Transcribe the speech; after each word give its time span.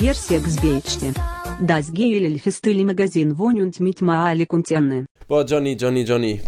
версия 0.00 0.38
Gzbeichte. 0.38 1.12
Das 1.60 1.92
Geilelfest 1.92 2.66
или 2.66 2.84
магазин 2.84 3.34
Вонюнт 3.34 3.80
Митьмаали 3.80 4.44
Кунтенны. 4.44 5.06
Вот, 5.28 5.50
Джонни, 5.50 5.74
Джонни, 5.74 6.04
Джонни. 6.04 6.40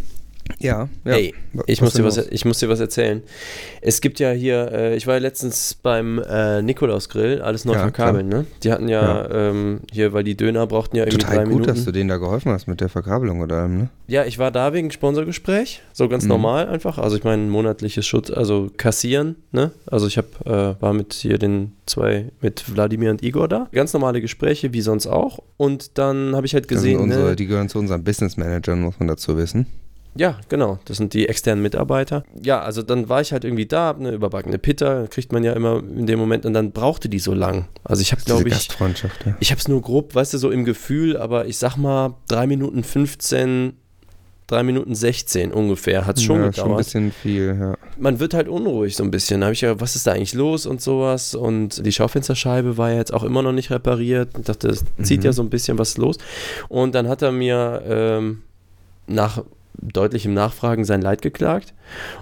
Ja, 0.59 0.89
ja. 1.05 1.13
Hey, 1.13 1.35
ich 1.67 1.81
muss, 1.81 1.95
dir 1.95 2.05
was, 2.05 2.17
los? 2.17 2.27
ich 2.31 2.45
muss 2.45 2.59
dir 2.59 2.69
was 2.69 2.79
erzählen. 2.79 3.23
Es 3.81 4.01
gibt 4.01 4.21
ja 4.21 4.31
hier, 4.31 4.71
äh, 4.73 4.97
ich 4.97 5.07
war 5.07 5.15
ja 5.15 5.21
letztens 5.21 5.75
beim 5.75 6.19
äh, 6.19 6.63
Nikolaus 6.63 7.09
Grill, 7.09 7.41
alles 7.41 7.65
neu 7.65 7.75
Ja, 7.75 7.81
verkabeln, 7.81 8.29
ne? 8.29 8.47
Die 8.63 8.71
hatten 8.73 8.89
ja, 8.89 9.29
Ähm, 9.31 9.81
hier, 9.93 10.13
weil 10.13 10.25
die 10.25 10.37
Döner 10.37 10.67
brauchten 10.67 10.97
ja 10.97 11.05
irgendwie 11.05 11.19
Total 11.25 11.37
drei 11.37 11.45
gut, 11.45 11.53
Minuten. 11.55 11.67
dass 11.75 11.85
du 11.85 11.91
denen 11.93 12.09
da 12.09 12.17
geholfen 12.19 12.53
hast 12.53 12.67
mit 12.69 12.81
der 12.81 12.89
Verkabelung 12.89 13.41
oder 13.41 13.57
allem, 13.63 13.79
ne? 13.79 13.89
Ja, 14.09 14.25
ich 14.25 14.39
war 14.39 14.51
da 14.51 14.73
wegen 14.73 14.91
Sponsorgespräch, 14.91 15.83
so 15.93 16.09
ganz 16.09 16.25
Mhm. 16.25 16.29
normal 16.31 16.69
einfach. 16.69 16.99
Also 16.99 17.17
ich 17.17 17.25
meine 17.25 17.43
monatliches 17.45 18.07
Schutz, 18.07 18.31
also 18.31 18.71
kassieren, 18.77 19.37
ne? 19.53 19.71
Also 19.87 20.07
ich 20.07 20.19
hab, 20.19 20.47
äh, 20.47 20.81
war 20.81 20.93
mit 20.93 21.15
hier 21.15 21.39
den 21.39 21.73
zwei, 21.87 22.27
mit 22.41 22.73
Wladimir 22.75 23.11
und 23.11 23.23
Igor 23.23 23.49
da. 23.49 23.69
Ganz 23.73 23.93
normale 23.95 24.21
Gespräche, 24.21 24.73
wie 24.73 24.81
sonst 24.83 25.07
auch. 25.07 25.41
Und 25.57 25.99
dann 25.99 26.37
habe 26.37 26.47
ich 26.47 26.55
halt 26.55 26.69
gesehen, 26.69 27.01
unsere, 27.01 27.31
ne? 27.31 27.37
Die 27.37 27.47
gehören 27.47 27.69
zu 27.69 27.79
unseren 27.79 28.05
Business 28.05 28.37
Managern, 28.37 28.81
muss 28.81 28.99
man 28.99 29.09
dazu 29.09 29.37
wissen. 29.37 29.67
Ja, 30.15 30.39
genau. 30.49 30.79
Das 30.85 30.99
sind 30.99 31.15
die 31.15 31.29
externen 31.29 31.63
Mitarbeiter. 31.63 32.23
Ja, 32.43 32.61
also 32.61 32.83
dann 32.83 33.09
war 33.09 33.21
ich 33.21 33.33
halt 33.33 33.45
irgendwie 33.45 33.67
da, 33.67 33.87
hab 33.87 33.99
eine 33.99 34.11
überbackene 34.11 34.59
Pitta, 34.59 35.07
kriegt 35.07 35.33
man 35.33 35.43
ja 35.43 35.53
immer 35.55 35.79
in 35.79 36.07
dem 36.07 36.19
Moment 36.19 36.45
und 36.45 36.53
dann 36.53 36.73
brauchte 36.73 37.09
die 37.09 37.19
so 37.19 37.33
lang. 37.33 37.67
Also 37.83 38.03
ich 38.03 38.13
habe, 38.13 38.23
glaube 38.23 38.49
ich, 38.49 38.69
ja. 38.69 39.37
ich 39.41 39.51
habe 39.51 39.59
es 39.59 39.69
nur 39.69 39.81
grob, 39.81 40.15
weißt 40.15 40.35
du, 40.35 40.39
so 40.39 40.51
im 40.51 40.65
Gefühl, 40.65 41.17
aber 41.17 41.47
ich 41.47 41.57
sag 41.57 41.77
mal 41.77 42.15
3 42.29 42.47
Minuten 42.47 42.85
15, 42.85 43.73
3 44.49 44.63
Minuten 44.65 44.95
16 44.95 45.51
ungefähr 45.51 46.05
hat 46.07 46.19
es 46.19 46.25
schon 46.25 46.41
ja, 46.41 46.49
gedauert. 46.49 46.57
schon 46.57 46.71
ein 46.73 46.77
bisschen 46.77 47.13
viel, 47.13 47.57
ja. 47.59 47.75
man 47.97 48.21
wird 48.21 48.35
halt 48.35 48.49
unruhig 48.49 48.97
so 48.97 49.05
ein 49.05 49.11
bisschen. 49.11 49.41
Da 49.41 49.47
habe 49.47 49.55
ich 49.55 49.63
ja, 49.63 49.81
was 49.81 49.97
ist 49.97 50.07
da 50.07 50.13
eigentlich 50.13 50.35
los 50.35 50.67
und 50.67 50.83
sowas. 50.83 51.35
Und 51.35 51.87
die 51.87 51.93
Schaufensterscheibe 51.93 52.77
war 52.77 52.91
ja 52.91 52.99
jetzt 52.99 53.15
auch 53.15 53.23
immer 53.25 53.41
noch 53.43 53.53
nicht 53.53 53.71
repariert. 53.71 54.31
Ich 54.37 54.45
dachte, 54.45 54.69
es 54.69 54.85
zieht 55.03 55.21
Mhm. 55.21 55.25
ja 55.25 55.33
so 55.33 55.43
ein 55.43 55.49
bisschen 55.49 55.79
was 55.79 55.97
los. 55.97 56.19
Und 56.69 56.95
dann 56.95 57.09
hat 57.09 57.23
er 57.23 57.33
mir 57.33 57.83
ähm, 57.87 58.43
nach 59.07 59.43
deutlichem 59.81 60.35
Nachfragen 60.35 60.85
sein 60.85 61.03
Leid 61.03 61.23
geklagt. 61.23 61.75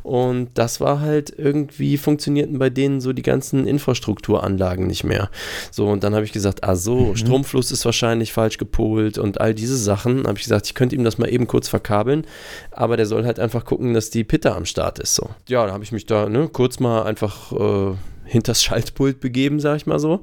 Und 0.03 0.51
das 0.55 0.81
war 0.81 1.01
halt 1.01 1.33
irgendwie, 1.37 1.97
funktionierten 1.99 2.59
bei 2.59 2.71
denen 2.71 3.01
so 3.01 3.13
die 3.13 3.23
ganzen 3.23 3.67
Infrastrukturanlagen 3.67 4.87
nicht 4.87 5.05
mehr. 5.05 5.31
So, 5.71 5.89
und 5.89 6.05
dann 6.05 6.15
habe 6.15 6.25
ich 6.25 6.33
gesagt, 6.33 6.65
ah 6.65 6.77
so, 6.77 7.15
Stromfluss 7.15 7.71
ist 7.71 7.85
wahrscheinlich 7.85 8.33
falsch 8.33 8.59
gepolt 8.59 9.19
und 9.19 9.41
all 9.41 9.55
diese 9.55 9.77
Sachen. 9.77 10.27
Habe 10.27 10.39
ich 10.39 10.45
gesagt, 10.45 10.67
ich 10.67 10.75
könnte 10.75 10.97
ihm 10.97 11.05
das 11.05 11.19
mal 11.19 11.33
eben 11.33 11.47
kurz 11.47 11.69
verkabeln, 11.69 12.27
aber 12.71 12.97
der 12.97 13.07
soll 13.07 13.25
halt 13.25 13.39
einfach 13.39 13.65
gucken, 13.65 13.95
dass 13.95 14.11
die 14.11 14.25
Pitta 14.25 14.57
am 14.57 14.65
Start 14.65 14.99
ist. 14.99 15.15
So. 15.15 15.31
Ja, 15.49 15.67
da 15.67 15.73
habe 15.73 15.85
ich 15.85 15.93
mich 15.93 16.07
da 16.07 16.29
ne, 16.29 16.49
kurz 16.49 16.81
mal 16.81 17.03
einfach 17.03 17.53
äh, 17.53 17.95
hinters 18.31 18.63
Schaltpult 18.63 19.19
begeben, 19.21 19.59
sag 19.61 19.77
ich 19.77 19.87
mal 19.87 19.99
so. 19.99 20.21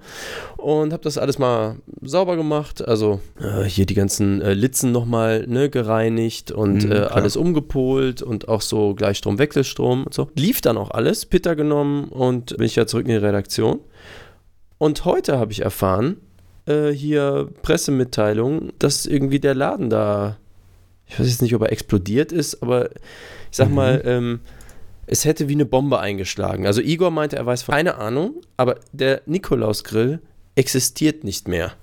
Und 0.56 0.94
habe 0.94 1.04
das 1.04 1.18
alles 1.18 1.38
mal 1.40 1.76
sauber 2.02 2.36
gemacht. 2.38 2.88
Also 2.88 3.20
äh, 3.40 3.64
hier 3.64 3.86
die 3.86 3.94
ganzen 3.94 4.42
äh, 4.42 4.54
Litzen 4.54 4.92
nochmal 4.92 5.46
ne, 5.48 5.70
gereinigt 5.70 6.52
und 6.52 6.86
Mhm, 6.86 6.92
äh, 6.92 6.96
alles 7.00 7.36
umgepolt 7.36 8.22
und 8.22 8.48
auch 8.48 8.62
so 8.62 8.94
Gleichstrom, 8.96 9.40
Wechselstrom 9.40 10.06
und 10.06 10.14
so. 10.14 10.30
Lief 10.36 10.62
dann 10.62 10.78
auch 10.78 10.92
alles, 10.92 11.26
Pitta 11.26 11.54
genommen 11.54 12.06
und 12.06 12.56
bin 12.58 12.66
ich 12.66 12.76
ja 12.78 12.88
zurück 12.88 13.06
in 13.06 13.12
die 13.12 13.18
Redaktion. 13.26 13.80
Und 14.78 15.06
heute 15.06 15.38
habe 15.38 15.52
ich 15.52 15.62
erfahren, 15.62 16.18
äh, 16.66 16.90
hier 16.92 17.50
Pressemitteilung, 17.62 18.72
dass 18.80 19.06
irgendwie 19.06 19.40
der 19.40 19.56
Laden 19.56 19.90
da, 19.90 20.38
ich 21.08 21.20
weiß 21.20 21.28
jetzt 21.28 21.42
nicht, 21.42 21.56
ob 21.56 21.62
er 21.64 21.72
explodiert 21.72 22.32
ist, 22.32 22.62
aber 22.62 22.90
ich 22.92 23.58
sag 23.58 23.70
Mhm. 23.70 23.76
mal, 23.76 24.02
ähm, 24.06 24.40
es 25.08 25.26
hätte 25.26 25.48
wie 25.50 25.54
eine 25.54 25.66
Bombe 25.66 26.00
eingeschlagen. 26.00 26.68
Also 26.68 26.82
Igor 26.82 27.10
meinte, 27.12 27.36
er 27.38 27.46
weiß 27.46 27.64
von 27.64 27.74
keine 27.76 27.96
Ahnung, 27.96 28.36
aber 28.58 28.76
der 28.92 29.22
Nikolaus-Grill 29.26 30.20
existiert 30.56 31.24
nicht 31.24 31.48
mehr. 31.48 31.74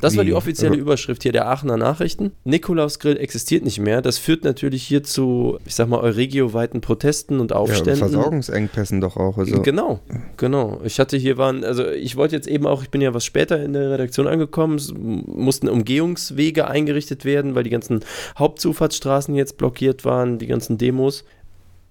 Das 0.00 0.16
war 0.18 0.24
die 0.24 0.34
offizielle 0.34 0.72
Aber- 0.72 0.80
Überschrift 0.80 1.22
hier 1.22 1.32
der 1.32 1.46
Aachener 1.46 1.78
Nachrichten. 1.78 2.32
Nikolaus 2.44 2.98
Grill 2.98 3.16
existiert 3.16 3.64
nicht 3.64 3.78
mehr. 3.78 4.02
Das 4.02 4.18
führt 4.18 4.44
natürlich 4.44 4.82
hier 4.82 5.02
zu, 5.02 5.58
ich 5.64 5.74
sag 5.74 5.88
mal, 5.88 6.00
euregioweiten 6.00 6.82
Protesten 6.82 7.40
und 7.40 7.52
ja 7.52 7.56
Aufständen. 7.56 7.96
Versorgungsengpässen 7.96 9.00
doch 9.00 9.16
auch. 9.16 9.38
Also, 9.38 9.62
Genau, 9.62 10.00
genau. 10.36 10.80
Ich 10.84 10.98
hatte 10.98 11.16
hier 11.16 11.38
waren, 11.38 11.64
also 11.64 11.88
ich 11.88 12.16
wollte 12.16 12.36
jetzt 12.36 12.48
eben 12.48 12.66
auch, 12.66 12.82
ich 12.82 12.90
bin 12.90 13.00
ja 13.00 13.14
was 13.14 13.24
später 13.24 13.62
in 13.62 13.72
der 13.72 13.92
Redaktion 13.92 14.26
angekommen, 14.26 14.74
es 14.76 14.92
mussten 14.92 15.68
Umgehungswege 15.70 16.66
eingerichtet 16.68 17.24
werden, 17.24 17.54
weil 17.54 17.62
die 17.64 17.70
ganzen 17.70 18.00
Hauptzufahrtsstraßen 18.36 19.34
jetzt 19.34 19.56
blockiert 19.56 20.04
waren, 20.04 20.38
die 20.38 20.46
ganzen 20.48 20.76
Demos. 20.76 21.24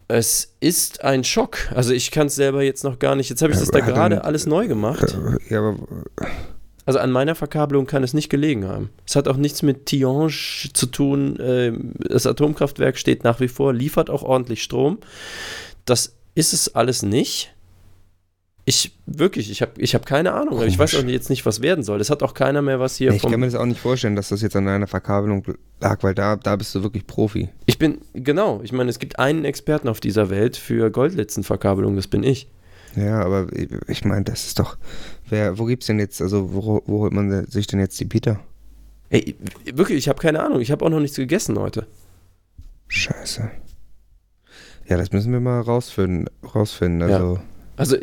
Es 0.08 0.56
ist 0.60 1.04
ein 1.04 1.24
Schock. 1.24 1.72
Also 1.74 1.94
ich 1.94 2.12
kann 2.12 2.28
es 2.28 2.36
selber 2.36 2.62
jetzt 2.64 2.84
noch 2.84 3.00
gar 3.00 3.16
nicht. 3.16 3.30
Jetzt 3.30 3.42
habe 3.42 3.54
ich 3.54 3.60
das 3.60 3.70
da 3.70 3.80
gerade 3.80 4.24
alles 4.24 4.46
neu 4.46 4.68
gemacht. 4.68 5.16
ja, 5.50 5.60
aber 5.60 5.76
Also 6.86 7.00
an 7.00 7.12
meiner 7.12 7.36
Verkabelung 7.36 7.86
kann 7.86 8.04
es 8.04 8.14
nicht 8.14 8.30
gelegen 8.30 8.68
haben. 8.68 8.90
Es 9.08 9.16
hat 9.16 9.28
auch 9.28 9.38
nichts 9.38 9.62
mit 9.62 9.86
Tihange 9.86 10.30
zu 10.74 10.86
tun. 10.88 11.38
Ähm, 11.42 11.94
Das 12.00 12.26
Atomkraftwerk 12.26 12.98
steht 12.98 13.24
nach 13.24 13.40
wie 13.40 13.48
vor, 13.48 13.74
liefert 13.74 14.10
auch 14.10 14.24
ordentlich 14.24 14.62
Strom. 14.64 15.00
Das 15.86 16.16
ist 16.36 16.54
es 16.54 16.76
alles 16.76 17.02
nicht. 17.04 17.53
Ich 18.66 18.98
wirklich, 19.06 19.52
ich 19.52 19.62
habe 19.62 19.74
ich 19.78 19.94
hab 19.94 20.06
keine 20.06 20.32
Ahnung. 20.34 20.56
aber 20.56 20.66
Ich 20.68 20.80
weiß 20.80 20.96
auch 20.96 21.00
Komisch. 21.00 21.14
jetzt 21.14 21.30
nicht, 21.30 21.46
was 21.46 21.62
werden 21.62 21.84
soll. 21.84 22.00
Das 22.00 22.10
hat 22.10 22.24
auch 22.24 22.34
keiner 22.34 22.62
mehr 22.62 22.80
was 22.80 22.96
hier 22.96 23.12
ich 23.12 23.22
vom. 23.22 23.32
kann 23.32 23.42
mir 23.42 23.48
das 23.48 23.56
auch 23.56 23.66
nicht 23.66 23.82
vorstellen, 23.82 24.16
dass 24.16 24.30
das 24.30 24.42
jetzt 24.42 24.56
an 24.56 24.68
einer 24.70 24.88
Verkabelung 24.88 25.44
lag, 25.82 26.02
weil 26.02 26.16
da, 26.16 26.38
da 26.38 26.56
bist 26.56 26.74
du 26.74 26.82
wirklich 26.82 27.06
Profi. 27.06 27.50
Ich 27.66 27.78
bin, 27.78 28.00
genau, 28.14 28.62
ich 28.64 28.72
meine, 28.72 28.90
es 28.90 29.00
gibt 29.00 29.20
einen 29.20 29.44
Experten 29.44 29.90
auf 29.90 30.00
dieser 30.00 30.30
Welt 30.30 30.56
für 30.56 30.90
Goldlitzenverkabelung, 30.92 31.98
das 31.98 32.08
bin 32.08 32.24
ich. 32.24 32.48
Ja, 32.96 33.22
aber 33.22 33.48
ich 33.88 34.06
meine, 34.06 34.24
das 34.24 34.46
ist 34.46 34.60
doch. 34.60 34.78
Wer, 35.28 35.58
wo 35.58 35.66
gibt's 35.66 35.88
denn 35.88 36.00
jetzt, 36.00 36.22
also 36.22 36.54
wo, 36.54 36.82
wo 36.86 37.00
holt 37.00 37.12
man 37.14 37.46
sich 37.48 37.68
denn 37.68 37.80
jetzt 37.80 38.00
die 38.00 38.06
Pita? 38.06 38.40
Ey, 39.10 39.36
wirklich, 39.74 39.98
ich 39.98 40.10
habe 40.10 40.22
keine 40.22 40.42
Ahnung. 40.42 40.62
Ich 40.62 40.72
habe 40.72 40.86
auch 40.86 40.90
noch 40.90 41.00
nichts 41.00 41.18
gegessen 41.18 41.60
heute. 41.60 41.86
Scheiße. 42.88 43.50
Ja, 44.88 44.98
das 44.98 45.12
müssen 45.12 45.32
wir 45.34 45.40
mal 45.40 45.60
rausfinden. 45.62 46.30
rausfinden. 46.56 47.10
Ja. 47.10 47.42
Also, 47.76 47.98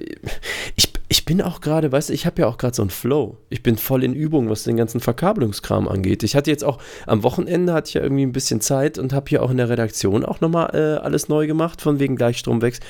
ich, 0.76 0.92
ich 1.08 1.24
bin 1.24 1.42
auch 1.42 1.60
gerade, 1.60 1.90
weißt 1.90 2.08
du, 2.08 2.12
ich 2.12 2.26
habe 2.26 2.42
ja 2.42 2.48
auch 2.48 2.58
gerade 2.58 2.74
so 2.74 2.82
einen 2.82 2.90
Flow. 2.90 3.38
Ich 3.50 3.62
bin 3.62 3.76
voll 3.76 4.04
in 4.04 4.14
Übung, 4.14 4.48
was 4.48 4.64
den 4.64 4.76
ganzen 4.76 5.00
Verkabelungskram 5.00 5.88
angeht. 5.88 6.22
Ich 6.22 6.36
hatte 6.36 6.50
jetzt 6.50 6.64
auch, 6.64 6.78
am 7.06 7.22
Wochenende 7.22 7.72
hatte 7.72 7.88
ich 7.88 7.94
ja 7.94 8.02
irgendwie 8.02 8.22
ein 8.22 8.32
bisschen 8.32 8.60
Zeit 8.60 8.98
und 8.98 9.12
habe 9.12 9.28
hier 9.28 9.42
auch 9.42 9.50
in 9.50 9.56
der 9.56 9.68
Redaktion 9.68 10.24
auch 10.24 10.40
nochmal 10.40 10.70
äh, 10.74 11.02
alles 11.02 11.28
neu 11.28 11.46
gemacht, 11.46 11.82
von 11.82 11.98
wegen 11.98 12.16
Gleichstromwechsel. 12.16 12.84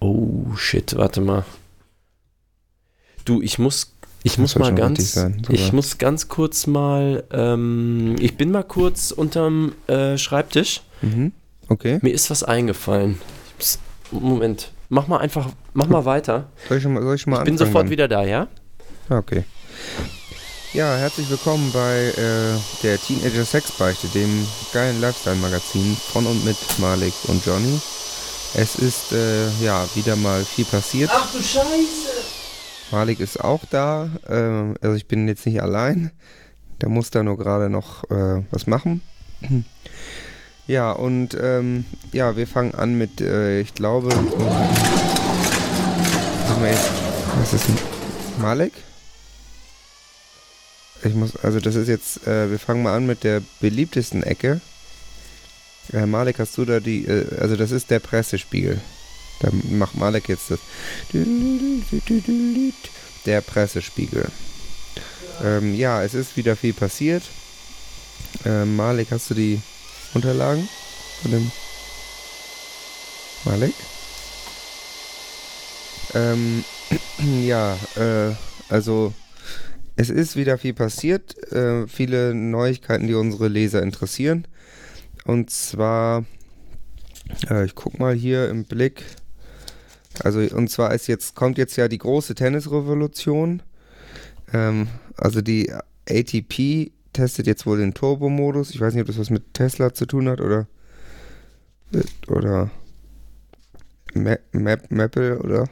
Oh 0.00 0.54
shit, 0.56 0.96
warte 0.96 1.20
mal. 1.20 1.44
Du, 3.24 3.42
ich 3.42 3.58
muss, 3.58 3.92
ich 4.22 4.32
Das 4.32 4.38
muss 4.38 4.56
mal 4.56 4.74
ganz, 4.74 5.12
sein, 5.12 5.42
ich 5.48 5.72
muss 5.72 5.98
ganz 5.98 6.28
kurz 6.28 6.66
mal, 6.66 7.24
ähm, 7.32 8.16
ich 8.18 8.36
bin 8.36 8.50
mal 8.50 8.64
kurz 8.64 9.12
unterm 9.12 9.72
äh, 9.86 10.18
Schreibtisch. 10.18 10.82
mhm. 11.02 11.32
okay. 11.68 12.00
Mir 12.02 12.12
ist 12.12 12.28
was 12.30 12.42
eingefallen. 12.42 13.20
Moment, 14.10 14.70
mach 14.88 15.06
mal 15.08 15.18
einfach, 15.18 15.48
mach 15.74 15.86
mal 15.86 16.04
weiter. 16.04 16.48
Soll 16.68 16.78
ich 16.78 16.82
schon 16.82 16.94
mal, 16.94 17.02
soll 17.02 17.14
ich 17.14 17.26
mal 17.26 17.38
Ich 17.38 17.44
bin 17.44 17.58
sofort 17.58 17.84
dann? 17.84 17.90
wieder 17.90 18.08
da, 18.08 18.24
ja? 18.24 18.48
Okay. 19.08 19.44
Ja, 20.72 20.96
herzlich 20.96 21.30
willkommen 21.30 21.70
bei 21.72 22.12
äh, 22.16 22.58
der 22.82 22.98
Teenager 23.00 23.44
Sex 23.44 23.72
Beichte, 23.72 24.08
dem 24.08 24.46
geilen 24.72 25.00
Lifestyle-Magazin 25.00 25.96
von 26.12 26.26
und 26.26 26.44
mit 26.44 26.56
Malik 26.78 27.14
und 27.28 27.44
Johnny. 27.46 27.80
Es 28.54 28.76
ist 28.76 29.12
äh, 29.12 29.48
ja 29.62 29.86
wieder 29.94 30.16
mal 30.16 30.44
viel 30.44 30.64
passiert. 30.64 31.10
Ach 31.12 31.30
du 31.32 31.38
Scheiße! 31.42 32.10
Malik 32.90 33.20
ist 33.20 33.42
auch 33.42 33.62
da. 33.70 34.08
Äh, 34.28 34.74
also 34.84 34.94
ich 34.96 35.06
bin 35.08 35.28
jetzt 35.28 35.46
nicht 35.46 35.62
allein. 35.62 36.10
Der 36.80 36.88
muss 36.90 37.10
da 37.10 37.22
nur 37.22 37.38
gerade 37.38 37.70
noch 37.70 38.04
äh, 38.10 38.42
was 38.50 38.66
machen. 38.66 39.02
Ja, 40.66 40.90
und 40.92 41.36
ähm, 41.40 41.84
ja, 42.12 42.36
wir 42.36 42.46
fangen 42.46 42.74
an 42.74 42.96
mit, 42.98 43.20
äh, 43.20 43.60
ich 43.60 43.74
glaube. 43.74 44.08
Jetzt- 44.08 44.18
Was 47.38 47.52
ist? 47.52 47.66
Malik? 48.38 48.72
Ich 51.04 51.14
muss, 51.14 51.36
also 51.36 51.60
das 51.60 51.74
ist 51.76 51.88
jetzt, 51.88 52.26
äh, 52.26 52.50
wir 52.50 52.58
fangen 52.58 52.82
mal 52.82 52.96
an 52.96 53.06
mit 53.06 53.22
der 53.22 53.42
beliebtesten 53.60 54.22
Ecke. 54.22 54.60
Äh, 55.92 56.06
Malik, 56.06 56.38
hast 56.40 56.56
du 56.58 56.64
da 56.64 56.80
die, 56.80 57.04
äh, 57.06 57.26
also 57.38 57.54
das 57.56 57.70
ist 57.70 57.90
der 57.90 58.00
Pressespiegel. 58.00 58.80
Da 59.40 59.50
macht 59.70 59.94
Malik 59.96 60.28
jetzt 60.28 60.50
das. 60.50 60.58
Der 63.26 63.40
Pressespiegel. 63.42 64.26
Ähm, 65.44 65.74
ja, 65.74 66.02
es 66.02 66.14
ist 66.14 66.36
wieder 66.36 66.56
viel 66.56 66.72
passiert. 66.72 67.22
Ähm, 68.44 68.74
Malik, 68.76 69.08
hast 69.10 69.30
du 69.30 69.34
die 69.34 69.60
Unterlagen 70.16 70.66
von 71.20 71.30
dem 71.30 71.52
Malik? 73.44 73.74
Ähm, 76.14 76.64
ja, 77.46 77.76
äh, 77.96 78.34
also 78.70 79.12
es 79.94 80.08
ist 80.08 80.34
wieder 80.34 80.56
viel 80.56 80.72
passiert. 80.72 81.36
Äh, 81.52 81.86
viele 81.86 82.34
Neuigkeiten, 82.34 83.06
die 83.06 83.12
unsere 83.12 83.48
Leser 83.48 83.82
interessieren. 83.82 84.48
Und 85.26 85.50
zwar, 85.50 86.24
äh, 87.50 87.66
ich 87.66 87.74
guck 87.74 87.98
mal 87.98 88.14
hier 88.14 88.48
im 88.48 88.64
Blick. 88.64 89.04
Also 90.24 90.40
und 90.40 90.70
zwar 90.70 90.94
ist 90.94 91.08
jetzt, 91.08 91.34
kommt 91.34 91.58
jetzt 91.58 91.76
ja 91.76 91.88
die 91.88 91.98
große 91.98 92.34
Tennisrevolution. 92.34 93.62
Ähm, 94.54 94.88
also 95.18 95.42
die 95.42 95.70
ATP 96.08 96.92
testet 97.16 97.46
jetzt 97.46 97.64
wohl 97.66 97.78
den 97.78 97.94
Turbo-Modus. 97.94 98.70
Ich 98.70 98.80
weiß 98.80 98.94
nicht, 98.94 99.00
ob 99.00 99.06
das 99.06 99.18
was 99.18 99.30
mit 99.30 99.54
Tesla 99.54 99.94
zu 99.94 100.06
tun 100.06 100.28
hat 100.28 100.40
oder 100.40 100.66
oder 102.28 102.70
Map, 104.14 104.42
Map, 104.52 104.90
Maple 104.90 105.38
oder 105.38 105.68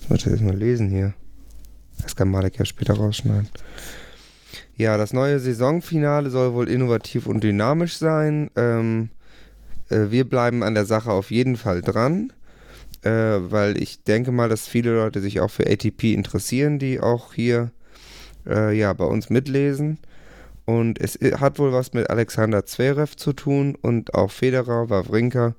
ich 0.00 0.10
muss 0.10 0.24
das 0.24 0.40
mal 0.40 0.56
lesen 0.56 0.88
hier. 0.88 1.14
Das 2.02 2.16
kann 2.16 2.30
Malek 2.30 2.58
ja 2.58 2.64
später 2.64 2.94
rausschneiden. 2.94 3.48
Ja, 4.76 4.96
das 4.96 5.12
neue 5.12 5.38
Saisonfinale 5.38 6.30
soll 6.30 6.54
wohl 6.54 6.68
innovativ 6.68 7.26
und 7.26 7.44
dynamisch 7.44 7.96
sein. 7.96 8.50
Ähm, 8.56 9.10
äh, 9.90 10.10
wir 10.10 10.28
bleiben 10.28 10.62
an 10.62 10.74
der 10.74 10.84
Sache 10.84 11.12
auf 11.12 11.30
jeden 11.30 11.56
Fall 11.56 11.82
dran, 11.82 12.32
äh, 13.02 13.10
weil 13.10 13.80
ich 13.80 14.02
denke 14.04 14.32
mal, 14.32 14.48
dass 14.48 14.66
viele 14.66 14.94
Leute 14.94 15.20
sich 15.20 15.40
auch 15.40 15.50
für 15.50 15.66
ATP 15.66 16.14
interessieren, 16.14 16.78
die 16.78 17.00
auch 17.00 17.34
hier 17.34 17.70
äh, 18.46 18.76
ja, 18.76 18.92
bei 18.92 19.04
uns 19.04 19.30
mitlesen. 19.30 19.98
Und 20.68 21.00
es 21.00 21.18
hat 21.40 21.58
wohl 21.58 21.72
was 21.72 21.94
mit 21.94 22.10
Alexander 22.10 22.66
Zverev 22.66 23.16
zu 23.16 23.32
tun 23.32 23.74
und 23.80 24.12
auch 24.12 24.30
Federer, 24.30 24.90
Wawrinka, 24.90 25.54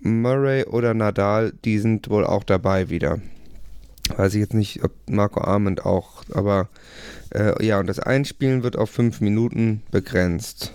Murray 0.00 0.64
oder 0.64 0.92
Nadal, 0.92 1.52
die 1.64 1.78
sind 1.78 2.10
wohl 2.10 2.26
auch 2.26 2.42
dabei 2.42 2.90
wieder. 2.90 3.20
Weiß 4.16 4.34
ich 4.34 4.40
jetzt 4.40 4.54
nicht, 4.54 4.82
ob 4.82 4.90
Marco 5.08 5.40
Arment 5.40 5.86
auch, 5.86 6.24
aber 6.32 6.68
äh, 7.32 7.64
ja, 7.64 7.78
und 7.78 7.86
das 7.86 8.00
Einspielen 8.00 8.64
wird 8.64 8.76
auf 8.76 8.90
fünf 8.90 9.20
Minuten 9.20 9.84
begrenzt. 9.92 10.72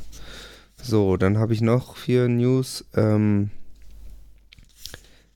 So, 0.82 1.18
dann 1.18 1.38
habe 1.38 1.52
ich 1.52 1.60
noch 1.60 1.98
vier 1.98 2.30
News. 2.30 2.86
Ähm, 2.96 3.50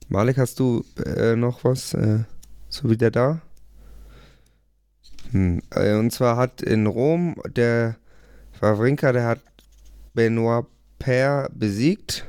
Malek, 0.08 0.38
hast 0.38 0.58
du 0.60 0.82
äh, 1.04 1.36
noch 1.36 1.62
was? 1.62 1.92
Äh, 1.92 2.20
so 2.70 2.88
wie 2.88 2.96
der 2.96 3.10
da? 3.10 3.42
Hm. 5.32 5.62
Äh, 5.70 5.94
und 5.94 6.12
zwar 6.12 6.36
hat 6.36 6.62
in 6.62 6.86
Rom 6.86 7.36
der 7.48 7.96
Wawrinka, 8.60 9.12
der 9.12 9.26
hat 9.26 9.40
Benoit 10.14 10.66
Per 10.98 11.50
besiegt. 11.52 12.26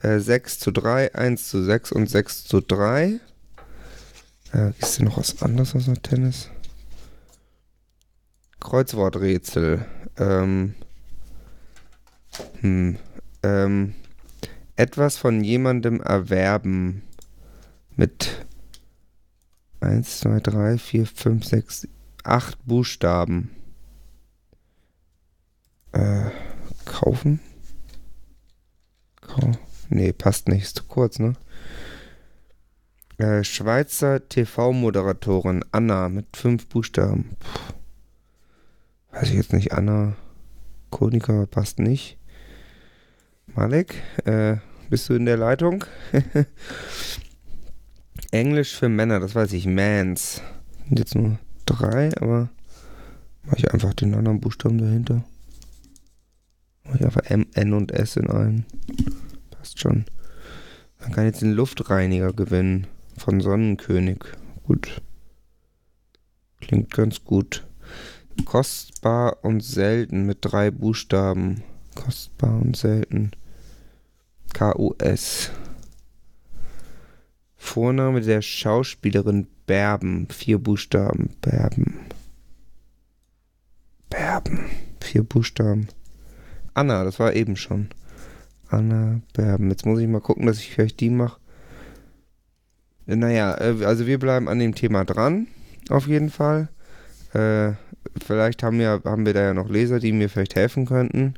Äh, 0.00 0.18
6 0.18 0.58
zu 0.58 0.70
3, 0.70 1.14
1 1.14 1.48
zu 1.48 1.62
6 1.62 1.92
und 1.92 2.08
6 2.08 2.44
zu 2.44 2.60
3. 2.60 3.20
Äh, 4.52 4.72
ist 4.78 4.98
denn 4.98 5.06
noch 5.06 5.18
was 5.18 5.42
anderes 5.42 5.74
aus 5.74 5.86
dem 5.86 6.02
Tennis? 6.02 6.48
Kreuzworträtsel. 8.60 9.84
Ähm, 10.16 10.74
hm, 12.60 12.96
ähm, 13.42 13.94
etwas 14.76 15.16
von 15.16 15.42
jemandem 15.42 16.00
erwerben 16.00 17.02
mit 17.96 18.46
1, 19.80 20.20
2, 20.20 20.40
3, 20.40 20.78
4, 20.78 21.06
5, 21.06 21.44
6, 21.44 21.88
8 22.24 22.66
Buchstaben. 22.66 23.50
Äh, 25.92 26.30
kaufen? 26.84 27.40
Kau 29.20 29.52
nee, 29.90 30.12
passt 30.12 30.48
nicht, 30.48 30.64
ist 30.64 30.76
zu 30.76 30.84
kurz, 30.84 31.18
ne? 31.18 31.34
Äh, 33.18 33.44
Schweizer 33.44 34.28
TV-Moderatorin 34.28 35.64
Anna 35.70 36.08
mit 36.08 36.36
fünf 36.36 36.66
Buchstaben. 36.68 37.36
Puh. 37.38 37.74
Weiß 39.12 39.28
ich 39.28 39.36
jetzt 39.36 39.52
nicht, 39.52 39.72
Anna 39.72 40.16
Konika 40.90 41.46
passt 41.46 41.78
nicht. 41.78 42.18
Malek, 43.46 44.02
äh, 44.24 44.56
bist 44.90 45.08
du 45.08 45.14
in 45.14 45.26
der 45.26 45.36
Leitung? 45.36 45.84
Englisch 48.32 48.74
für 48.74 48.88
Männer, 48.88 49.20
das 49.20 49.36
weiß 49.36 49.52
ich, 49.52 49.66
Mans. 49.66 50.42
Jetzt 50.90 51.14
nur 51.14 51.38
drei, 51.66 52.16
aber 52.20 52.48
mache 53.44 53.58
ich 53.58 53.72
einfach 53.72 53.94
den 53.94 54.14
anderen 54.14 54.40
Buchstaben 54.40 54.78
dahinter. 54.78 55.24
Mache 56.84 56.98
ich 56.98 57.04
einfach 57.04 57.22
M, 57.30 57.46
N 57.54 57.72
und 57.72 57.92
S 57.92 58.16
in 58.16 58.30
einen. 58.30 58.66
Passt 59.50 59.78
schon. 59.78 60.04
Man 61.00 61.12
kann 61.12 61.24
jetzt 61.24 61.42
den 61.42 61.52
Luftreiniger 61.52 62.32
gewinnen 62.32 62.86
von 63.16 63.40
Sonnenkönig. 63.40 64.24
Gut. 64.66 65.02
Klingt 66.60 66.90
ganz 66.92 67.24
gut. 67.24 67.66
Kostbar 68.44 69.44
und 69.44 69.62
selten 69.62 70.26
mit 70.26 70.38
drei 70.40 70.70
Buchstaben. 70.70 71.62
Kostbar 71.94 72.60
und 72.60 72.76
selten. 72.76 73.32
K-U-S. 74.52 75.50
Vorname 77.56 78.20
der 78.20 78.42
Schauspielerin 78.42 79.46
Berben. 79.66 80.28
Vier 80.30 80.58
Buchstaben. 80.58 81.30
Berben. 81.40 82.00
Berben. 84.10 84.60
Vier 85.00 85.22
Buchstaben. 85.22 85.88
Anna, 86.74 87.04
das 87.04 87.18
war 87.18 87.34
eben 87.34 87.56
schon. 87.56 87.88
Anna 88.68 89.20
Berben. 89.32 89.70
Jetzt 89.70 89.86
muss 89.86 90.00
ich 90.00 90.08
mal 90.08 90.20
gucken, 90.20 90.46
dass 90.46 90.58
ich 90.58 90.70
vielleicht 90.70 91.00
die 91.00 91.10
mache. 91.10 91.40
Naja, 93.06 93.56
äh, 93.60 93.84
also 93.84 94.06
wir 94.06 94.18
bleiben 94.18 94.48
an 94.48 94.58
dem 94.58 94.74
Thema 94.74 95.04
dran. 95.04 95.46
Auf 95.88 96.06
jeden 96.06 96.30
Fall. 96.30 96.68
Äh, 97.32 97.72
vielleicht 98.24 98.62
haben 98.62 98.78
wir, 98.78 99.02
haben 99.04 99.26
wir 99.26 99.34
da 99.34 99.42
ja 99.42 99.54
noch 99.54 99.68
Leser, 99.68 100.00
die 100.00 100.12
mir 100.12 100.28
vielleicht 100.28 100.56
helfen 100.56 100.86
könnten. 100.86 101.34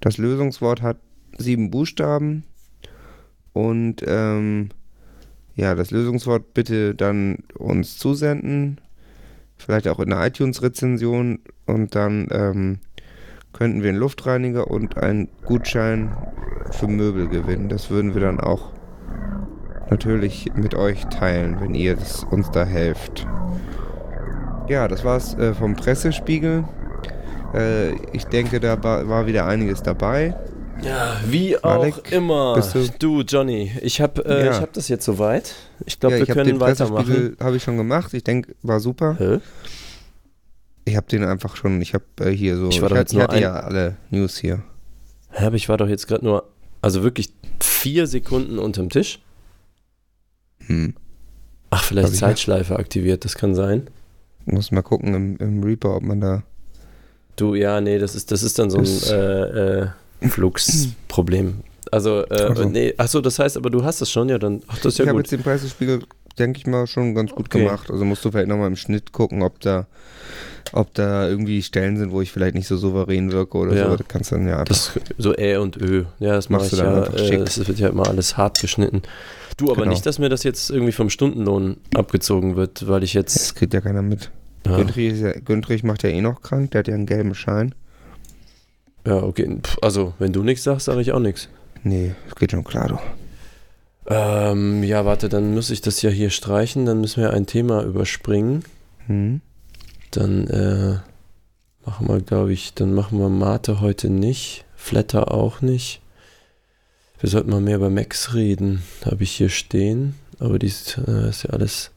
Das 0.00 0.18
Lösungswort 0.18 0.82
hat 0.82 0.98
sieben 1.38 1.70
Buchstaben. 1.70 2.44
Und 3.52 4.02
ähm, 4.06 4.70
ja, 5.56 5.74
das 5.74 5.90
Lösungswort 5.90 6.54
bitte 6.54 6.94
dann 6.94 7.38
uns 7.56 7.98
zusenden. 7.98 8.80
Vielleicht 9.56 9.86
auch 9.88 10.00
in 10.00 10.10
der 10.10 10.26
iTunes-Rezension. 10.26 11.38
Und 11.66 11.94
dann 11.94 12.28
ähm, 12.30 12.78
könnten 13.52 13.82
wir 13.82 13.90
einen 13.90 13.98
Luftreiniger 13.98 14.68
und 14.68 14.98
einen 14.98 15.28
Gutschein 15.44 16.16
für 16.72 16.88
Möbel 16.88 17.28
gewinnen. 17.28 17.68
Das 17.68 17.88
würden 17.88 18.14
wir 18.14 18.20
dann 18.20 18.40
auch 18.40 18.72
natürlich 19.90 20.50
mit 20.56 20.74
euch 20.74 21.04
teilen, 21.06 21.60
wenn 21.60 21.74
ihr 21.74 21.96
uns 22.30 22.50
da 22.50 22.64
helft. 22.64 23.26
Ja, 24.68 24.88
das 24.88 25.04
war's 25.04 25.34
äh, 25.34 25.54
vom 25.54 25.76
Pressespiegel. 25.76 26.64
Äh, 27.54 27.92
ich 28.12 28.24
denke, 28.24 28.58
da 28.60 28.82
war 28.82 29.26
wieder 29.26 29.46
einiges 29.46 29.82
dabei. 29.82 30.34
Ja, 30.82 31.20
wie 31.26 31.56
Malek, 31.62 31.94
auch 31.94 32.12
immer. 32.12 32.62
Du? 32.72 32.88
du? 32.98 33.20
Johnny, 33.22 33.72
ich 33.80 34.00
habe 34.00 34.24
äh, 34.24 34.46
ja. 34.46 34.60
hab 34.60 34.72
das 34.72 34.88
jetzt 34.88 35.04
soweit. 35.04 35.54
Ich 35.86 36.00
glaube, 36.00 36.18
ja, 36.18 36.26
wir 36.26 36.34
können 36.34 36.60
weitermachen. 36.60 37.36
Habe 37.40 37.56
ich 37.56 37.62
schon 37.62 37.76
gemacht. 37.76 38.12
Ich 38.14 38.24
denke, 38.24 38.54
war 38.62 38.80
super. 38.80 39.16
Hä? 39.18 39.40
Ich 40.84 40.96
habe 40.96 41.06
den 41.06 41.24
einfach 41.24 41.56
schon, 41.56 41.80
ich 41.80 41.94
habe 41.94 42.04
äh, 42.20 42.30
hier 42.30 42.56
so, 42.56 42.68
ich, 42.68 42.82
war 42.82 42.90
ich, 42.90 42.96
hatte, 42.98 43.16
ich 43.16 43.22
hatte 43.22 43.40
ja 43.40 43.54
alle 43.54 43.96
News 44.10 44.36
hier. 44.36 44.62
Ja, 45.32 45.46
aber 45.46 45.56
ich 45.56 45.68
war 45.68 45.78
doch 45.78 45.88
jetzt 45.88 46.06
gerade 46.06 46.24
nur, 46.24 46.50
also 46.82 47.02
wirklich 47.02 47.32
vier 47.60 48.06
Sekunden 48.06 48.58
unterm 48.58 48.90
Tisch. 48.90 49.20
Hm. 50.66 50.94
Ach, 51.70 51.82
vielleicht 51.82 52.14
Zeitschleife 52.14 52.78
aktiviert, 52.78 53.24
das 53.24 53.34
kann 53.34 53.54
sein. 53.54 53.88
Muss 54.44 54.70
mal 54.70 54.82
gucken 54.82 55.14
im, 55.14 55.36
im 55.38 55.62
Reaper, 55.62 55.96
ob 55.96 56.02
man 56.02 56.20
da. 56.20 56.42
Du, 57.36 57.54
ja, 57.54 57.80
nee, 57.80 57.98
das 57.98 58.14
ist, 58.14 58.30
das 58.30 58.42
ist 58.42 58.58
dann 58.58 58.70
so 58.70 58.78
ein 58.78 58.86
äh, 58.86 59.80
äh, 59.80 59.88
Flux-Problem. 60.30 61.60
Also, 61.90 62.24
äh, 62.28 62.34
also. 62.34 62.64
nee, 62.64 62.94
achso, 62.96 63.20
das 63.20 63.38
heißt, 63.38 63.56
aber 63.56 63.70
du 63.70 63.84
hast 63.84 64.00
es 64.00 64.10
schon, 64.10 64.28
ja, 64.28 64.38
dann, 64.38 64.62
ach, 64.66 64.78
das 64.78 64.94
ist 64.94 64.98
ja 64.98 65.04
ich 65.04 65.08
habe 65.10 65.20
jetzt 65.20 65.32
den 65.32 65.42
Preisspiegel, 65.42 66.00
denke 66.38 66.58
ich 66.58 66.66
mal, 66.66 66.86
schon 66.86 67.14
ganz 67.14 67.30
gut 67.30 67.46
okay. 67.46 67.64
gemacht. 67.64 67.90
Also 67.90 68.04
musst 68.04 68.24
du 68.24 68.30
vielleicht 68.30 68.48
nochmal 68.48 68.68
im 68.68 68.76
Schnitt 68.76 69.12
gucken, 69.12 69.42
ob 69.42 69.60
da, 69.60 69.86
ob 70.72 70.92
da 70.94 71.28
irgendwie 71.28 71.62
Stellen 71.62 71.96
sind, 71.96 72.10
wo 72.10 72.20
ich 72.20 72.32
vielleicht 72.32 72.54
nicht 72.54 72.66
so 72.66 72.76
souverän 72.76 73.32
wirke 73.32 73.58
oder 73.58 73.74
ja. 73.74 73.90
so. 73.90 73.96
Das 73.96 74.08
kannst 74.08 74.32
dann 74.32 74.46
ja 74.46 74.58
einfach. 74.58 74.68
Das, 74.68 74.92
so 75.18 75.36
Ä 75.36 75.58
und 75.58 75.76
Ö. 75.76 76.04
Ja, 76.18 76.32
das 76.32 76.48
machst 76.48 76.72
du 76.72 76.76
dann 76.76 76.86
ja, 76.86 77.02
einfach 77.02 77.14
äh, 77.14 77.28
schick. 77.28 77.44
Das 77.44 77.66
wird 77.66 77.78
ja 77.78 77.88
immer 77.88 78.08
alles 78.08 78.36
hart 78.36 78.60
geschnitten. 78.60 79.02
Du, 79.56 79.70
aber 79.70 79.82
genau. 79.82 79.90
nicht, 79.90 80.04
dass 80.04 80.18
mir 80.18 80.28
das 80.28 80.42
jetzt 80.42 80.70
irgendwie 80.70 80.92
vom 80.92 81.10
Stundenlohn 81.10 81.76
abgezogen 81.94 82.56
wird, 82.56 82.88
weil 82.88 83.04
ich 83.04 83.14
jetzt. 83.14 83.36
Das 83.36 83.54
kriegt 83.54 83.72
ja 83.72 83.80
keiner 83.80 84.02
mit. 84.02 84.30
Ja. 84.66 84.76
Güntrich, 84.76 85.20
ja, 85.20 85.32
Güntrich 85.32 85.84
macht 85.84 86.02
ja 86.02 86.08
eh 86.08 86.20
noch 86.20 86.40
krank, 86.40 86.70
der 86.72 86.80
hat 86.80 86.88
ja 86.88 86.94
einen 86.94 87.06
gelben 87.06 87.34
Schein. 87.34 87.74
Ja, 89.06 89.22
okay. 89.22 89.58
Also, 89.82 90.14
wenn 90.18 90.32
du 90.32 90.42
nichts 90.42 90.64
sagst, 90.64 90.86
sage 90.86 91.00
ich 91.00 91.12
auch 91.12 91.20
nichts. 91.20 91.48
Nee, 91.82 92.14
das 92.28 92.36
geht 92.36 92.50
schon 92.50 92.64
klar, 92.64 92.88
du. 92.88 92.98
Ähm, 94.06 94.82
ja, 94.82 95.04
warte, 95.04 95.28
dann 95.28 95.54
muss 95.54 95.70
ich 95.70 95.80
das 95.80 96.02
ja 96.02 96.10
hier 96.10 96.30
streichen, 96.30 96.86
dann 96.86 97.00
müssen 97.00 97.22
wir 97.22 97.32
ein 97.32 97.46
Thema 97.46 97.82
überspringen. 97.82 98.64
Hm. 99.06 99.40
Dann 100.10 100.46
äh, 100.48 100.98
machen 101.84 102.08
wir, 102.08 102.20
glaube 102.20 102.52
ich, 102.52 102.74
dann 102.74 102.94
machen 102.94 103.18
wir 103.18 103.28
Mate 103.28 103.80
heute 103.80 104.10
nicht, 104.10 104.64
Flatter 104.76 105.32
auch 105.32 105.60
nicht. 105.60 106.00
Wir 107.20 107.30
sollten 107.30 107.50
mal 107.50 107.60
mehr 107.60 107.76
über 107.76 107.90
Max 107.90 108.34
reden, 108.34 108.82
habe 109.04 109.22
ich 109.22 109.32
hier 109.32 109.48
stehen. 109.48 110.14
Aber 110.38 110.58
die 110.58 110.66
ist, 110.66 110.98
äh, 111.06 111.28
ist 111.28 111.44
ja 111.44 111.50
alles. 111.50 111.90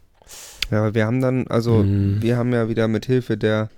Ja, 0.72 0.94
wir 0.94 1.06
haben 1.06 1.22
dann, 1.22 1.48
also 1.48 1.84
mm. 1.84 2.22
wir 2.22 2.38
haben 2.38 2.54
ja 2.54 2.70
wieder 2.70 2.88
mit 2.88 3.06
Hilfe 3.06 3.38
der 3.38 3.70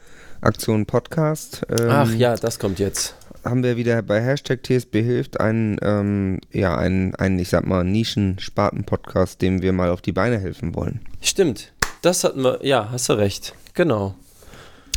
Aktion 0.42 0.86
Podcast. 0.86 1.66
Ähm, 1.70 1.88
Ach 1.90 2.14
ja, 2.14 2.36
das 2.36 2.60
kommt 2.60 2.80
jetzt. 2.80 3.16
haben 3.44 3.64
wir 3.64 3.78
wieder 3.78 4.02
bei 4.02 4.22
Hashtag 4.22 4.64
TSB 4.64 5.02
hilft 5.04 5.40
einen, 5.40 5.78
ähm, 5.82 6.40
ja, 6.52 6.78
einen, 6.78 7.16
einen, 7.16 7.40
ich 7.40 7.50
sag 7.50 7.66
mal, 7.66 7.84
Nischen-Sparten-Podcast, 7.84 9.42
dem 9.42 9.62
wir 9.62 9.74
mal 9.74 9.90
auf 9.90 10.02
die 10.02 10.12
Beine 10.12 10.38
helfen 10.40 10.76
wollen. 10.76 11.02
Stimmt. 11.22 11.74
Das 12.02 12.24
hatten 12.24 12.44
wir, 12.44 12.60
ja, 12.66 12.90
hast 12.92 13.10
du 13.10 13.14
recht. 13.14 13.54
Genau. 13.74 14.16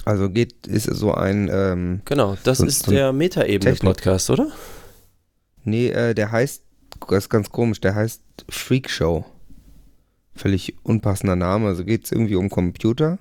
Also 0.05 0.31
geht, 0.31 0.67
ist 0.67 0.85
so 0.85 1.15
ein, 1.15 1.49
ähm, 1.53 2.01
Genau, 2.05 2.37
das 2.45 2.59
So- 2.59 2.67
ist 2.67 2.85
so 2.85 2.93
der 2.93 3.13
Metaebene-Podcast, 3.13 4.31
oder? 4.31 4.49
nee, 5.65 5.89
äh, 5.89 6.15
der 6.15 6.33
heißt, 6.33 6.63
das 7.09 7.25
ist 7.25 7.29
ganz 7.31 7.51
komisch, 7.51 7.81
der 7.81 7.95
heißt 7.95 8.21
Freak 8.49 8.91
Show. 8.91 9.25
Völlig 10.35 10.77
unpassender 10.83 11.37
Name. 11.37 11.67
Also 11.69 11.85
geht 11.85 12.05
es 12.07 12.13
irgendwie 12.13 12.37
um 12.37 12.49
Computer. 12.49 13.19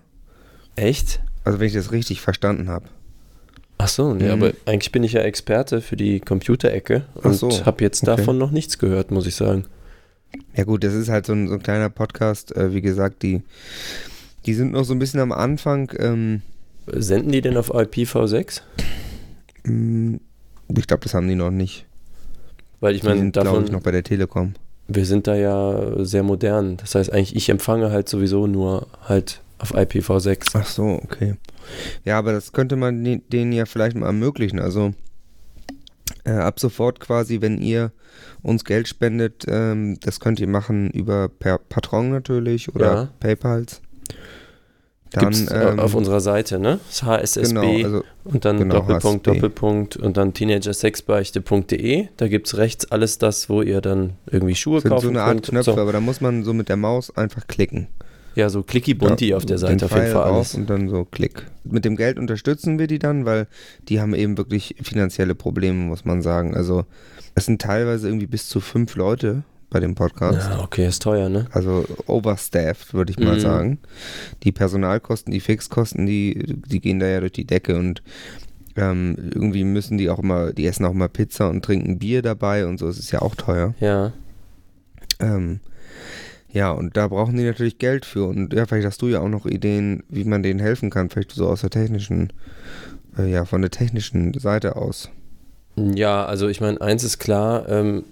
Echt? 0.76 1.22
Also 1.44 1.60
wenn 1.60 1.68
ich 1.68 1.74
das 1.74 1.92
richtig 1.92 2.22
verstanden 2.22 2.70
habe. 2.70 2.86
Ach 3.78 3.88
so, 3.88 4.14
nee, 4.14 4.26
Mhm. 4.26 4.32
aber 4.32 4.52
eigentlich 4.66 4.92
bin 4.92 5.04
ich 5.04 5.14
ja 5.14 5.22
Experte 5.22 5.82
für 5.82 5.96
die 5.96 6.20
Computerecke 6.20 7.06
und 7.16 7.34
so, 7.34 7.50
habe 7.66 7.84
jetzt 7.84 8.04
okay. 8.04 8.16
davon 8.18 8.38
noch 8.38 8.52
nichts 8.52 8.78
gehört, 8.78 9.10
muss 9.12 9.26
ich 9.26 9.36
sagen. 9.36 9.66
Ja 10.56 10.64
gut, 10.66 10.84
das 10.84 10.94
ist 10.94 11.10
halt 11.10 11.26
so 11.26 11.34
ein, 11.34 11.48
so 11.48 11.56
ein 11.56 11.64
kleiner 11.64 11.90
Podcast. 11.90 12.56
Äh, 12.56 12.74
wie 12.74 12.82
gesagt, 12.82 13.24
die, 13.24 13.42
die 14.46 14.54
sind 14.54 14.72
noch 14.74 14.84
so 14.86 14.94
ein 14.94 15.00
bisschen 15.00 15.20
am 15.20 15.32
Anfang. 15.32 15.92
Ähm, 15.98 16.42
Senden 16.88 17.32
die 17.32 17.42
denn 17.42 17.58
auf 17.58 17.74
IPv6? 17.74 18.62
mh, 19.64 20.20
ich 20.78 20.88
glaube, 20.88 21.04
das 21.04 21.14
haben 21.14 21.28
die 21.28 21.36
noch 21.36 21.52
nicht. 21.52 21.86
Weil 22.80 22.96
ich 22.96 23.04
meine, 23.04 23.32
davon, 23.32 23.66
ich, 23.66 23.72
noch 23.72 23.82
bei 23.82 23.92
der 23.92 24.04
Telekom. 24.04 24.54
wir 24.88 25.06
sind 25.06 25.28
da 25.28 25.36
ja 25.36 26.04
sehr 26.06 26.24
modern. 26.24 26.78
Das 26.78 26.96
heißt 26.96 27.12
eigentlich, 27.12 27.36
ich 27.36 27.50
empfange 27.50 27.92
halt 27.92 28.08
sowieso 28.10 28.48
nur 28.48 28.88
halt 29.08 29.42
auf 29.62 29.74
IPv6. 29.76 30.50
Ach 30.54 30.66
so, 30.68 31.00
okay. 31.04 31.36
Ja, 32.04 32.18
aber 32.18 32.32
das 32.34 32.52
könnte 32.52 32.76
man 32.76 33.04
de- 33.04 33.22
denen 33.32 33.52
ja 33.54 33.66
vielleicht 33.66 33.96
mal 33.96 34.08
ermöglichen. 34.08 34.60
Also 34.60 34.94
äh, 36.26 36.32
ab 36.32 36.60
sofort 36.60 37.00
quasi, 37.00 37.42
wenn 37.42 37.58
ihr 37.60 37.92
uns 38.44 38.66
Geld 38.66 38.88
spendet, 38.88 39.46
ähm, 39.48 39.98
das 40.02 40.20
könnt 40.20 40.40
ihr 40.40 40.48
machen 40.48 40.90
über 40.92 41.30
per 41.30 41.58
Patron 41.58 42.10
natürlich 42.12 42.74
oder 42.76 42.94
Ja. 42.94 43.10
PayPals. 43.20 43.82
Dann 45.14 45.26
Gibt's 45.32 45.52
ähm, 45.52 45.78
auf 45.80 45.94
unserer 45.94 46.22
Seite, 46.22 46.58
ne? 46.58 46.80
Das 46.88 47.04
HSSB 47.04 47.50
genau, 47.54 47.84
also 47.84 48.04
und 48.24 48.46
dann 48.46 48.60
genau, 48.60 48.76
Doppelpunkt, 48.76 49.28
HSB. 49.28 49.40
Doppelpunkt 49.42 49.98
und 49.98 50.16
dann 50.16 50.34
teenagersexbeichte.de. 50.34 52.08
Da 52.18 52.28
gibt 52.30 52.48
es 52.48 52.58
rechts 52.58 52.92
alles 52.92 53.18
das, 53.18 53.50
wo 53.50 53.62
ihr 53.62 53.82
dann 53.82 54.14
irgendwie 54.30 54.56
Schuhe 54.56 54.80
sind 54.82 54.90
kaufen 54.90 55.04
so 55.04 55.10
eine 55.10 55.22
Art 55.24 55.34
könnt. 55.34 55.50
Knöpfe, 55.50 55.74
So. 55.74 55.78
aber 55.82 55.92
da 55.92 56.00
muss 56.00 56.22
man 56.22 56.44
so 56.46 56.54
mit 56.54 56.70
der 56.70 56.78
Maus 56.78 57.16
einfach 57.18 57.46
klicken. 57.48 57.88
Ja, 58.36 58.50
so 58.50 58.64
clicky 58.64 58.94
bunti 58.94 59.30
Ja, 59.30 59.38
auf 59.38 59.46
der 59.46 59.58
Seite 59.58 59.86
auf 59.86 59.92
jeden 59.94 60.12
Fall 60.12 60.24
alles. 60.24 60.56
Und 60.56 60.70
dann 60.70 60.88
so 60.90 61.06
klick. 61.06 61.48
Mit 61.64 61.84
dem 61.86 61.96
Geld 61.96 62.18
unterstützen 62.18 62.80
wir 62.80 62.88
die 62.88 63.00
dann, 63.00 63.26
weil 63.26 63.48
die 63.90 64.00
haben 64.00 64.14
eben 64.14 64.38
wirklich 64.38 64.76
finanzielle 64.82 65.36
Probleme, 65.36 65.78
muss 65.80 66.06
man 66.06 66.22
sagen. 66.22 66.56
Also 66.56 66.86
es 67.36 67.46
sind 67.46 67.62
teilweise 67.62 68.08
irgendwie 68.08 68.28
bis 68.28 68.48
zu 68.48 68.60
fünf 68.62 68.96
Leute 68.96 69.44
bei 69.70 69.80
dem 69.80 69.96
Podcast. 69.96 70.50
Ja, 70.50 70.62
okay, 70.62 70.86
ist 70.88 71.02
teuer, 71.02 71.30
ne? 71.30 71.48
Also 71.52 71.86
overstaffed, 72.08 72.94
würde 72.94 73.12
ich 73.12 73.20
mal 73.20 73.36
Mhm. 73.36 73.40
sagen. 73.42 73.80
Die 74.44 74.52
Personalkosten, 74.52 75.32
die 75.32 75.40
Fixkosten, 75.40 76.06
die, 76.06 76.56
die 76.68 76.80
gehen 76.82 77.00
da 77.00 77.08
ja 77.08 77.20
durch 77.22 77.32
die 77.34 77.46
Decke 77.48 77.78
und 77.78 78.02
ähm, 78.78 79.16
irgendwie 79.34 79.64
müssen 79.66 79.98
die 79.98 80.10
auch 80.10 80.20
immer, 80.20 80.54
die 80.54 80.66
essen 80.66 80.86
auch 80.86 80.94
mal 80.94 81.10
Pizza 81.10 81.50
und 81.50 81.64
trinken 81.64 82.00
Bier 82.00 82.22
dabei 82.22 82.66
und 82.66 82.80
so, 82.80 82.88
es 82.88 82.98
ist 83.00 83.12
ja 83.12 83.22
auch 83.22 83.36
teuer. 83.36 83.74
Ja. 83.82 84.14
Ähm, 85.20 85.60
ja, 86.54 86.72
und 86.72 86.98
da 86.98 87.08
brauchen 87.08 87.38
die 87.38 87.44
natürlich 87.44 87.78
Geld 87.78 88.06
für. 88.06 88.26
Und 88.26 88.54
ja, 88.54 88.66
vielleicht 88.66 88.86
hast 88.88 89.02
du 89.02 89.08
ja 89.08 89.20
auch 89.22 89.30
noch 89.30 89.46
Ideen, 89.46 90.04
wie 90.10 90.24
man 90.26 90.44
denen 90.44 90.60
helfen 90.60 90.90
kann, 90.90 91.10
vielleicht 91.10 91.32
so 91.32 91.48
aus 91.48 91.62
der 91.62 91.70
technischen, 91.70 92.32
äh, 93.18 93.30
ja, 93.32 93.46
von 93.46 93.62
der 93.62 93.72
technischen 93.72 94.34
Seite 94.40 94.76
aus. 94.76 95.10
Ja, 95.76 96.26
also 96.26 96.48
ich 96.50 96.60
meine, 96.62 96.82
eins 96.82 97.04
ist 97.04 97.20
klar, 97.20 97.68
ähm, 97.70 98.04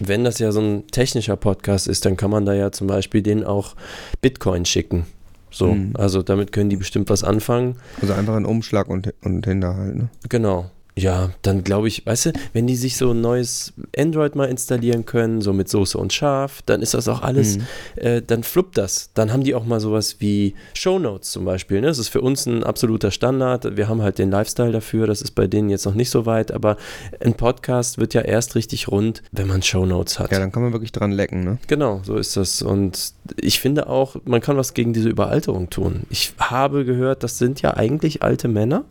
wenn 0.00 0.24
das 0.24 0.40
ja 0.40 0.50
so 0.50 0.60
ein 0.60 0.86
technischer 0.88 1.36
Podcast 1.36 1.86
ist, 1.86 2.04
dann 2.04 2.16
kann 2.16 2.30
man 2.30 2.44
da 2.44 2.52
ja 2.52 2.72
zum 2.72 2.88
Beispiel 2.88 3.22
denen 3.22 3.44
auch 3.44 3.76
Bitcoin 4.20 4.64
schicken. 4.64 5.06
So, 5.52 5.72
Mhm. 5.72 5.92
also 5.94 6.22
damit 6.22 6.50
können 6.50 6.68
die 6.70 6.76
bestimmt 6.76 7.08
was 7.10 7.22
anfangen. 7.22 7.76
Also 8.00 8.12
einfach 8.14 8.34
einen 8.34 8.44
Umschlag 8.46 8.88
und, 8.88 9.14
und 9.22 9.46
hinterhalten. 9.46 9.98
Ne? 9.98 10.08
Genau. 10.28 10.70
Ja, 10.96 11.30
dann 11.42 11.64
glaube 11.64 11.88
ich, 11.88 12.06
weißt 12.06 12.26
du, 12.26 12.32
wenn 12.52 12.68
die 12.68 12.76
sich 12.76 12.96
so 12.96 13.10
ein 13.10 13.20
neues 13.20 13.72
Android 13.98 14.36
mal 14.36 14.44
installieren 14.44 15.04
können, 15.04 15.40
so 15.40 15.52
mit 15.52 15.68
Soße 15.68 15.98
und 15.98 16.12
Schaf, 16.12 16.62
dann 16.66 16.82
ist 16.82 16.94
das 16.94 17.08
auch 17.08 17.22
alles, 17.22 17.58
Mhm. 17.58 17.62
äh, 17.96 18.22
dann 18.22 18.44
fluppt 18.44 18.78
das. 18.78 19.10
Dann 19.12 19.32
haben 19.32 19.42
die 19.42 19.56
auch 19.56 19.64
mal 19.64 19.80
sowas 19.80 20.16
wie 20.20 20.54
Shownotes 20.74 21.32
zum 21.32 21.44
Beispiel. 21.44 21.80
Ne? 21.80 21.88
Das 21.88 21.98
ist 21.98 22.10
für 22.10 22.20
uns 22.20 22.46
ein 22.46 22.62
absoluter 22.62 23.10
Standard. 23.10 23.76
Wir 23.76 23.88
haben 23.88 24.02
halt 24.02 24.18
den 24.18 24.30
Lifestyle 24.30 24.70
dafür. 24.70 25.08
Das 25.08 25.20
ist 25.20 25.32
bei 25.32 25.48
denen 25.48 25.68
jetzt 25.68 25.84
noch 25.84 25.94
nicht 25.94 26.10
so 26.10 26.26
weit, 26.26 26.52
aber 26.52 26.76
ein 27.20 27.34
Podcast 27.34 27.98
wird 27.98 28.14
ja 28.14 28.20
erst 28.20 28.54
richtig 28.54 28.86
rund, 28.86 29.22
wenn 29.32 29.48
man 29.48 29.62
Shownotes 29.62 30.20
hat. 30.20 30.30
Ja, 30.30 30.38
dann 30.38 30.52
kann 30.52 30.62
man 30.62 30.72
wirklich 30.72 30.92
dran 30.92 31.10
lecken, 31.10 31.42
ne? 31.42 31.58
Genau, 31.66 32.02
so 32.04 32.14
ist 32.16 32.36
das. 32.36 32.62
Und 32.62 33.14
ich 33.36 33.58
finde 33.58 33.88
auch, 33.88 34.14
man 34.24 34.40
kann 34.40 34.56
was 34.56 34.74
gegen 34.74 34.92
diese 34.92 35.08
Überalterung 35.08 35.70
tun. 35.70 36.04
Ich 36.08 36.34
habe 36.38 36.84
gehört, 36.84 37.24
das 37.24 37.38
sind 37.38 37.62
ja 37.62 37.74
eigentlich 37.76 38.22
alte 38.22 38.46
Männer. 38.46 38.84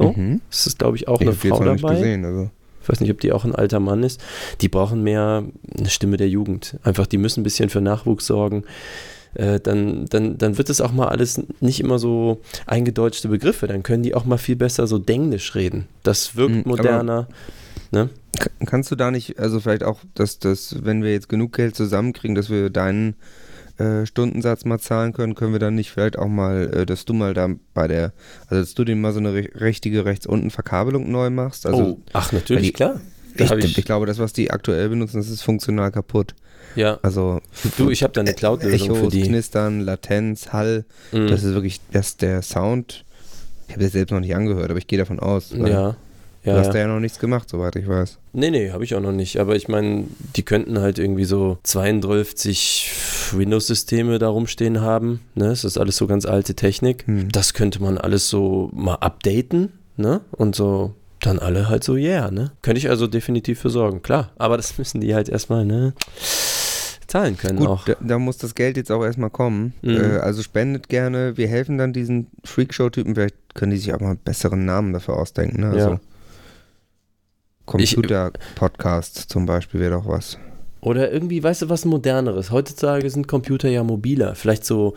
So. 0.00 0.12
Mhm. 0.12 0.40
Es 0.50 0.66
ist, 0.66 0.78
glaube 0.78 0.96
ich, 0.96 1.08
auch 1.08 1.20
Ich 1.20 1.26
eine 1.26 1.36
Frau 1.36 1.62
dabei. 1.64 1.94
gesehen, 1.94 2.24
also. 2.24 2.50
Ich 2.82 2.88
weiß 2.88 3.00
nicht, 3.00 3.10
ob 3.10 3.20
die 3.20 3.32
auch 3.32 3.44
ein 3.44 3.54
alter 3.54 3.78
Mann 3.78 4.02
ist. 4.02 4.20
Die 4.62 4.68
brauchen 4.68 5.02
mehr 5.02 5.44
eine 5.78 5.90
Stimme 5.90 6.16
der 6.16 6.28
Jugend. 6.28 6.76
Einfach, 6.82 7.06
die 7.06 7.18
müssen 7.18 7.40
ein 7.40 7.44
bisschen 7.44 7.68
für 7.68 7.80
Nachwuchs 7.82 8.26
sorgen. 8.26 8.64
Äh, 9.34 9.60
dann, 9.60 10.06
dann, 10.06 10.38
dann 10.38 10.58
wird 10.58 10.70
es 10.70 10.80
auch 10.80 10.90
mal 10.90 11.08
alles 11.08 11.40
nicht 11.60 11.78
immer 11.80 11.98
so 11.98 12.40
eingedeutschte 12.66 13.28
Begriffe. 13.28 13.66
Dann 13.68 13.82
können 13.82 14.02
die 14.02 14.14
auch 14.14 14.24
mal 14.24 14.38
viel 14.38 14.56
besser 14.56 14.86
so 14.86 14.98
Denglisch 14.98 15.54
reden. 15.54 15.86
Das 16.02 16.36
wirkt 16.36 16.54
Mhm, 16.54 16.62
moderner. 16.64 17.28
Ne? 17.92 18.08
Kannst 18.64 18.90
du 18.90 18.96
da 18.96 19.10
nicht, 19.10 19.38
also 19.38 19.60
vielleicht 19.60 19.84
auch, 19.84 20.00
dass 20.14 20.38
das, 20.38 20.76
wenn 20.82 21.02
wir 21.02 21.12
jetzt 21.12 21.28
genug 21.28 21.52
Geld 21.52 21.76
zusammenkriegen, 21.76 22.34
dass 22.34 22.48
wir 22.48 22.70
deinen 22.70 23.14
äh, 23.80 24.06
Stundensatz 24.06 24.64
mal 24.64 24.78
zahlen 24.78 25.12
können, 25.12 25.34
können 25.34 25.52
wir 25.52 25.58
dann 25.58 25.74
nicht 25.74 25.90
vielleicht 25.90 26.18
auch 26.18 26.28
mal, 26.28 26.72
äh, 26.74 26.86
dass 26.86 27.04
du 27.04 27.14
mal 27.14 27.34
da 27.34 27.48
bei 27.74 27.88
der, 27.88 28.12
also 28.48 28.62
dass 28.62 28.74
du 28.74 28.84
den 28.84 29.00
mal 29.00 29.12
so 29.12 29.18
eine 29.20 29.30
ri- 29.30 29.60
richtige 29.60 30.04
rechts 30.04 30.26
unten 30.26 30.50
Verkabelung 30.50 31.10
neu 31.10 31.30
machst. 31.30 31.66
Also 31.66 31.82
oh, 31.82 31.98
ach, 32.12 32.32
natürlich, 32.32 32.66
die- 32.68 32.72
klar. 32.72 33.00
Ich, 33.36 33.50
ich, 33.50 33.78
ich, 33.78 33.84
glaube, 33.84 34.06
das, 34.06 34.18
was 34.18 34.32
die 34.32 34.50
aktuell 34.50 34.88
benutzen, 34.88 35.18
das 35.18 35.28
ist 35.28 35.42
funktional 35.42 35.92
kaputt. 35.92 36.34
ja, 36.74 36.98
Also 37.02 37.40
du, 37.78 37.88
ich 37.88 38.02
habe 38.02 38.12
da 38.12 38.20
eine 38.22 38.34
Cloud-Lösung 38.34 38.94
für 38.96 39.06
die. 39.08 39.22
Knistern, 39.22 39.80
Latenz, 39.80 40.48
Hall, 40.52 40.84
Mhm. 41.12 41.28
das 41.28 41.44
ist 41.44 41.54
wirklich, 41.54 41.80
das 41.92 42.16
der 42.16 42.42
Sound. 42.42 43.04
Ich 43.68 43.74
habe 43.74 43.84
das 43.84 43.92
selbst 43.92 44.10
noch 44.10 44.18
nicht 44.20 44.34
angehört, 44.34 44.68
aber 44.68 44.78
ich 44.80 44.88
gehe 44.88 44.98
davon 44.98 45.20
aus. 45.20 45.52
weil 45.56 45.70
ja, 46.42 46.52
Du 46.52 46.58
ja, 46.58 46.58
hast 46.58 46.66
ja. 46.68 46.72
da 46.72 46.78
ja 46.80 46.86
noch 46.86 47.00
nichts 47.00 47.18
gemacht, 47.18 47.48
soweit 47.48 47.76
ich 47.76 47.86
weiß. 47.86 48.18
Nee, 48.32 48.50
nee, 48.50 48.70
habe 48.70 48.84
ich 48.84 48.94
auch 48.94 49.00
noch 49.00 49.12
nicht. 49.12 49.38
Aber 49.38 49.56
ich 49.56 49.68
meine, 49.68 50.04
die 50.36 50.42
könnten 50.42 50.78
halt 50.78 50.98
irgendwie 50.98 51.24
so 51.24 51.58
32 51.64 52.90
Windows-Systeme 53.32 54.18
da 54.18 54.28
rumstehen 54.28 54.80
haben. 54.80 55.20
Ne? 55.34 55.48
Das 55.48 55.64
ist 55.64 55.78
alles 55.78 55.96
so 55.96 56.06
ganz 56.06 56.26
alte 56.26 56.54
Technik. 56.54 57.06
Hm. 57.06 57.30
Das 57.30 57.54
könnte 57.54 57.82
man 57.82 57.98
alles 57.98 58.28
so 58.28 58.70
mal 58.72 58.94
updaten. 58.96 59.72
Ne? 59.96 60.22
Und 60.32 60.54
so 60.56 60.94
dann 61.20 61.38
alle 61.38 61.68
halt 61.68 61.84
so, 61.84 61.96
yeah, 61.96 62.30
ne? 62.30 62.52
Könnte 62.62 62.78
ich 62.78 62.88
also 62.88 63.06
definitiv 63.06 63.60
für 63.60 63.68
sorgen, 63.70 64.00
klar. 64.00 64.30
Aber 64.38 64.56
das 64.56 64.78
müssen 64.78 65.00
die 65.02 65.14
halt 65.14 65.28
erstmal, 65.28 65.64
ne? 65.66 65.92
Zahlen 67.06 67.36
können 67.36 67.58
Gut, 67.58 67.68
auch. 67.68 67.84
da, 67.84 67.94
da 68.00 68.18
muss 68.18 68.38
das 68.38 68.54
Geld 68.54 68.76
jetzt 68.76 68.90
auch 68.92 69.04
erstmal 69.04 69.30
kommen. 69.30 69.74
Mhm. 69.82 69.96
Äh, 69.96 70.18
also 70.18 70.42
spendet 70.42 70.88
gerne. 70.88 71.36
Wir 71.36 71.48
helfen 71.48 71.76
dann 71.76 71.92
diesen 71.92 72.28
Freakshow-Typen. 72.44 73.14
Vielleicht 73.14 73.34
können 73.54 73.72
die 73.72 73.78
sich 73.78 73.92
auch 73.92 74.00
mal 74.00 74.10
einen 74.10 74.18
besseren 74.18 74.64
Namen 74.64 74.92
dafür 74.92 75.16
ausdenken. 75.16 75.60
Ne? 75.62 75.70
Also 75.70 75.90
Ja. 75.90 76.00
Computer-Podcast 77.70 79.16
zum 79.28 79.46
Beispiel 79.46 79.80
wäre 79.80 79.92
doch 79.92 80.06
was. 80.08 80.38
Oder 80.80 81.12
irgendwie, 81.12 81.42
weißt 81.42 81.62
du, 81.62 81.68
was 81.68 81.84
moderneres. 81.84 82.50
Heutzutage 82.50 83.08
sind 83.10 83.28
Computer 83.28 83.68
ja 83.68 83.82
mobiler. 83.84 84.34
Vielleicht 84.34 84.64
so 84.64 84.94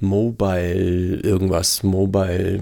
Mobile, 0.00 1.20
irgendwas, 1.20 1.82
Mobile, 1.82 2.60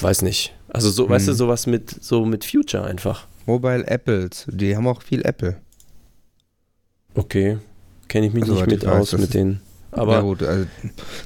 weiß 0.00 0.22
nicht. 0.22 0.54
Also 0.68 0.90
so, 0.90 1.08
weißt 1.08 1.28
du, 1.28 1.32
Hm. 1.32 1.38
sowas 1.38 1.66
mit, 1.66 1.90
so 2.04 2.24
mit 2.26 2.44
Future 2.44 2.84
einfach. 2.84 3.26
Mobile 3.46 3.86
Apples, 3.86 4.46
die 4.50 4.76
haben 4.76 4.86
auch 4.86 5.00
viel 5.02 5.24
Apple. 5.24 5.56
Okay. 7.14 7.58
Kenne 8.08 8.26
ich 8.26 8.32
mich 8.34 8.44
Soweit 8.44 8.66
nicht 8.68 8.76
ich 8.78 8.82
mit 8.82 8.90
weiß, 8.90 9.14
aus 9.14 9.20
mit 9.20 9.34
denen. 9.34 9.60
Aber 9.92 10.12
ja, 10.14 10.20
gut, 10.20 10.42
also, 10.42 10.66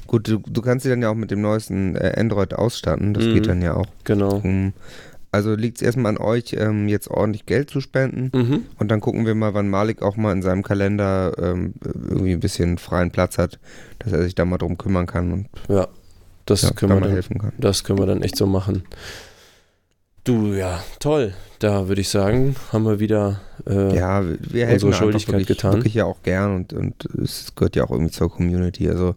gut 0.06 0.28
du, 0.28 0.38
du 0.38 0.62
kannst 0.62 0.84
sie 0.84 0.90
dann 0.90 1.02
ja 1.02 1.10
auch 1.10 1.14
mit 1.16 1.30
dem 1.32 1.40
neuesten 1.40 1.96
äh, 1.96 2.14
Android 2.16 2.54
ausstatten. 2.54 3.14
Das 3.14 3.24
Mhm. 3.24 3.34
geht 3.34 3.46
dann 3.48 3.62
ja 3.62 3.74
auch. 3.74 3.86
genau. 4.04 4.40
Ähm, 4.44 4.72
Also 5.32 5.54
liegt 5.54 5.76
es 5.76 5.82
erstmal 5.82 6.16
an 6.16 6.18
euch, 6.18 6.54
ähm, 6.58 6.88
jetzt 6.88 7.08
ordentlich 7.08 7.46
Geld 7.46 7.70
zu 7.70 7.80
spenden. 7.80 8.30
Mhm. 8.36 8.66
Und 8.78 8.90
dann 8.90 9.00
gucken 9.00 9.26
wir 9.26 9.34
mal, 9.36 9.54
wann 9.54 9.68
Malik 9.68 10.02
auch 10.02 10.16
mal 10.16 10.32
in 10.32 10.42
seinem 10.42 10.62
Kalender 10.64 11.32
ähm, 11.38 11.74
irgendwie 11.84 12.32
ein 12.32 12.40
bisschen 12.40 12.78
freien 12.78 13.10
Platz 13.12 13.38
hat, 13.38 13.60
dass 14.00 14.12
er 14.12 14.22
sich 14.24 14.34
da 14.34 14.44
mal 14.44 14.58
drum 14.58 14.76
kümmern 14.76 15.06
kann 15.06 15.32
und 15.32 15.48
Ja. 15.68 15.86
Das 16.46 16.62
ja, 16.62 16.70
können 16.72 16.90
da 16.90 16.96
wir 16.96 17.00
mal 17.00 17.06
dann, 17.06 17.12
helfen 17.14 17.38
kann. 17.38 17.52
das 17.58 17.84
können 17.84 17.98
wir 18.00 18.06
dann 18.06 18.22
echt 18.22 18.34
so 18.36 18.44
machen. 18.46 18.82
Du, 20.24 20.52
ja, 20.52 20.82
toll. 20.98 21.32
Da 21.60 21.86
würde 21.88 22.00
ich 22.00 22.08
sagen, 22.08 22.56
haben 22.72 22.84
wir 22.84 22.98
wieder 22.98 23.40
äh, 23.66 23.94
Ja, 23.96 24.24
wir- 24.24 24.68
unsere 24.68 24.92
Schuldigkeit 24.92 25.34
wirklich, 25.34 25.46
getan. 25.48 25.74
wirklich 25.74 25.94
ja 25.94 26.06
auch 26.06 26.22
gern 26.22 26.56
und, 26.56 26.72
und 26.72 27.04
es 27.22 27.54
gehört 27.54 27.76
ja 27.76 27.84
auch 27.84 27.90
irgendwie 27.90 28.10
zur 28.10 28.30
Community. 28.30 28.88
Also 28.88 29.14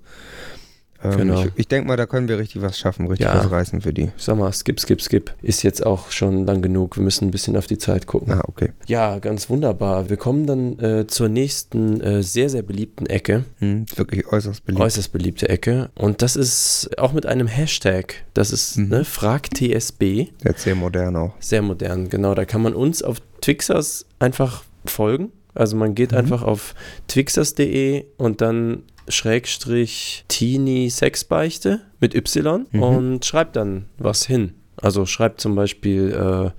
Ähm, 1.04 1.18
Genau. 1.18 1.44
Ich, 1.46 1.52
ich 1.56 1.68
denke 1.68 1.88
mal, 1.88 1.98
da 1.98 2.06
können 2.06 2.28
wir 2.28 2.38
richtig 2.38 2.62
was 2.62 2.78
schaffen, 2.80 3.08
richtig 3.08 3.26
Ja. 3.28 3.38
was 3.38 3.52
reißen 3.52 3.82
für 3.82 3.94
die. 3.94 4.12
Ich 4.18 4.24
sag 4.24 4.38
mal, 4.38 4.52
skip, 4.54 4.80
skip, 4.80 5.02
skip. 5.02 5.34
Ist 5.42 5.64
jetzt 5.64 5.86
auch 5.86 6.12
schon 6.12 6.46
lang 6.46 6.62
genug. 6.62 6.96
Wir 6.98 7.04
müssen 7.04 7.28
ein 7.28 7.32
bisschen 7.32 7.58
auf 7.58 7.68
die 7.68 7.78
Zeit 7.78 8.08
gucken. 8.08 8.34
Ah, 8.34 8.44
okay. 8.48 8.72
Ja, 8.88 9.20
ganz 9.20 9.50
wunderbar. 9.50 10.10
Wir 10.10 10.18
kommen 10.18 10.48
dann 10.48 10.80
äh, 10.80 11.08
zur 11.08 11.30
nächsten 11.30 12.00
äh, 12.02 12.24
sehr, 12.24 12.50
sehr 12.50 12.62
beliebten 12.62 13.06
Ecke. 13.06 13.44
Hm, 13.60 13.86
wirklich 13.96 14.26
äußerst 14.32 14.66
beliebt. 14.66 14.82
Äußerst 14.84 15.12
beliebte 15.12 15.50
Ecke. 15.50 15.90
Und 15.96 16.22
das 16.22 16.36
ist 16.36 16.90
auch 16.98 17.14
mit 17.14 17.26
einem 17.26 17.48
Hashtag. 17.48 18.16
Das 18.34 18.52
ist 18.52 18.78
Mhm. 18.78 18.88
ne, 18.90 19.06
FragTSB. 19.06 20.28
Jetzt 20.44 20.64
sehr 20.64 20.76
modern 20.76 21.16
auch. 21.16 21.34
Sehr 21.40 21.62
modern, 21.62 22.10
genau. 22.10 22.34
Da 22.36 22.46
kann 22.46 22.62
man 22.62 22.74
uns 22.74 23.04
auf 23.04 23.18
Twixers 23.42 24.06
einfach 24.20 24.64
folgen. 24.86 25.32
Also 25.54 25.76
man 25.76 25.94
geht 25.96 26.12
Mhm. 26.12 26.18
einfach 26.18 26.42
auf 26.44 26.74
twixers.de 27.08 28.06
und 28.18 28.42
dann 28.42 28.84
Schrägstrich 29.08 30.26
Teenie 30.28 30.90
Sexbeichte 30.90 31.82
mit 32.00 32.16
Y 32.16 32.66
Mhm. 32.72 32.82
und 32.84 33.26
schreibt 33.26 33.56
dann 33.56 33.86
was 33.98 34.26
hin. 34.26 34.54
Also 34.78 35.06
schreibt 35.06 35.42
zum 35.42 35.56
Beispiel 35.56 36.12
äh, 36.12 36.52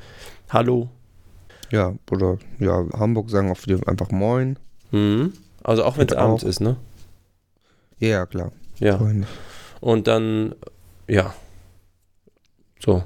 Hallo. 0.50 0.88
Ja, 1.70 1.94
oder 2.10 2.38
ja, 2.60 2.84
Hamburg 2.92 3.30
sagen 3.30 3.50
auch 3.50 3.56
viele 3.56 3.80
einfach 3.86 4.10
Moin. 4.10 4.58
Mhm. 4.92 5.32
Also 5.62 5.84
auch 5.84 5.96
wenn 5.98 6.06
es 6.08 6.14
auch. 6.14 6.42
ist, 6.42 6.60
ne? 6.60 6.76
Ja, 7.98 8.08
ja, 8.08 8.26
klar. 8.26 8.52
Ja. 8.78 8.98
Freunde. 8.98 9.26
Und 9.80 10.06
dann, 10.06 10.54
ja. 11.08 11.34
So. 12.78 13.04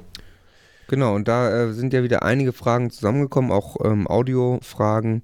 Genau, 0.87 1.15
und 1.15 1.27
da 1.27 1.51
äh, 1.69 1.73
sind 1.73 1.93
ja 1.93 2.03
wieder 2.03 2.23
einige 2.23 2.51
Fragen 2.51 2.89
zusammengekommen, 2.89 3.51
auch 3.51 3.77
ähm, 3.83 4.07
Audiofragen. 4.07 5.23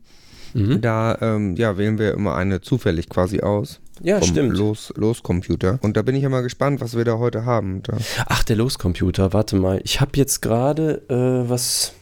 Mhm. 0.54 0.82
Da 0.82 1.18
ähm, 1.22 1.56
ja, 1.56 1.78
wählen 1.78 1.98
wir 1.98 2.14
immer 2.14 2.36
eine 2.36 2.62
zufällig 2.62 3.10
quasi 3.10 3.42
aus. 3.42 3.82
Ja, 4.02 4.20
vom 4.20 4.28
stimmt. 4.28 4.58
Los, 4.58 4.92
Loscomputer. 4.96 5.80
Und 5.82 5.96
da 5.98 6.02
bin 6.02 6.16
ich 6.16 6.24
ja 6.24 6.30
mal 6.30 6.42
gespannt, 6.42 6.82
was 6.82 6.96
wir 6.98 7.06
da 7.06 7.18
heute 7.18 7.46
haben. 7.46 7.82
Da, 7.84 7.98
Ach, 8.28 8.44
der 8.44 8.56
Loscomputer, 8.58 9.34
warte 9.34 9.56
mal. 9.56 9.80
Ich 9.84 10.02
habe 10.02 10.12
jetzt 10.16 10.42
gerade 10.42 11.02
äh, 11.10 11.50
was. 11.50 11.94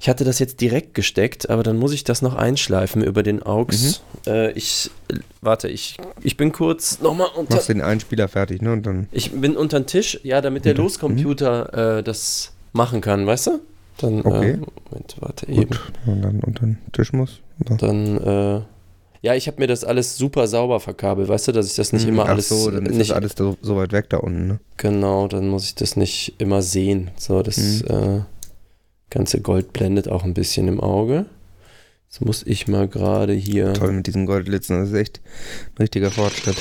Ich 0.00 0.08
hatte 0.08 0.24
das 0.24 0.38
jetzt 0.38 0.60
direkt 0.60 0.94
gesteckt, 0.94 1.50
aber 1.50 1.62
dann 1.64 1.76
muss 1.76 1.92
ich 1.92 2.04
das 2.04 2.22
noch 2.22 2.34
einschleifen 2.36 3.02
über 3.02 3.22
den 3.24 3.42
AUX. 3.42 4.00
Äh, 4.26 4.52
ich, 4.52 4.90
warte, 5.40 5.68
ich, 5.68 5.96
ich 6.22 6.36
bin 6.36 6.52
kurz 6.52 7.00
nochmal 7.00 7.28
unter. 7.36 7.56
machst 7.56 7.68
den 7.68 7.82
Einspieler 7.82 8.28
fertig, 8.28 8.62
ne? 8.62 8.72
Und 8.72 8.86
dann. 8.86 9.08
Ich 9.10 9.32
bin 9.32 9.56
unter 9.56 9.80
den 9.80 9.86
Tisch, 9.86 10.20
ja, 10.22 10.40
damit 10.40 10.64
der 10.64 10.72
Unter- 10.72 10.82
Loscomputer 10.84 11.98
äh, 11.98 12.02
das 12.04 12.52
machen 12.72 13.00
kann, 13.00 13.26
weißt 13.26 13.48
du? 13.48 13.60
Dann, 13.98 14.20
Okay. 14.20 14.50
äh, 14.52 14.56
Moment, 14.56 15.16
warte 15.20 15.48
eben. 15.48 15.66
Gut. 15.70 15.80
Und 16.06 16.22
dann 16.22 16.40
unter 16.40 16.60
den 16.66 16.78
Tisch 16.92 17.12
muss. 17.12 17.40
So. 17.68 17.74
Dann, 17.76 18.16
äh, 18.18 18.60
ja, 19.22 19.34
ich 19.34 19.46
habe 19.46 19.60
mir 19.60 19.66
das 19.66 19.84
alles 19.84 20.16
super 20.16 20.46
sauber 20.46 20.80
verkabelt, 20.80 21.28
weißt 21.28 21.48
du, 21.48 21.52
dass 21.52 21.66
ich 21.66 21.74
das 21.76 21.92
nicht 21.92 22.02
Hm, 22.04 22.10
immer 22.10 22.24
Ach 22.24 22.28
alles. 22.30 22.48
so, 22.48 22.70
dann 22.70 22.86
ist 22.86 22.96
nicht, 22.96 23.12
alles 23.12 23.32
so, 23.36 23.56
so 23.60 23.76
weit 23.76 23.92
weg 23.92 24.08
da 24.10 24.18
unten, 24.18 24.46
ne? 24.46 24.60
Genau, 24.76 25.26
dann 25.28 25.48
muss 25.48 25.64
ich 25.64 25.74
das 25.74 25.96
nicht 25.96 26.34
immer 26.38 26.62
sehen. 26.62 27.10
So, 27.16 27.42
das 27.42 27.82
äh, 27.82 28.20
ganze 29.10 29.40
Gold 29.40 29.72
blendet 29.72 30.08
auch 30.08 30.24
ein 30.24 30.34
bisschen 30.34 30.68
im 30.68 30.80
Auge. 30.80 31.26
Jetzt 32.08 32.24
muss 32.24 32.42
ich 32.46 32.68
mal 32.68 32.88
gerade 32.88 33.34
hier. 33.34 33.74
Toll 33.74 33.92
mit 33.92 34.06
diesen 34.06 34.24
Goldlitzen, 34.24 34.80
das 34.80 34.88
ist 34.90 34.94
echt 34.94 35.20
ein 35.74 35.82
richtiger 35.82 36.10
Fortschritt. 36.10 36.56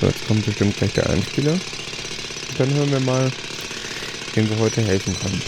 So, 0.00 0.06
jetzt 0.06 0.26
kommt 0.26 0.44
bestimmt 0.44 0.76
gleich 0.76 0.92
der 0.94 1.08
Einspieler. 1.08 1.52
Und 1.52 2.58
dann 2.60 2.74
hören 2.74 2.90
wir 2.90 3.00
mal, 3.00 3.30
wem 4.34 4.48
wir 4.50 4.58
heute 4.58 4.82
helfen 4.82 5.14
können. 5.18 5.40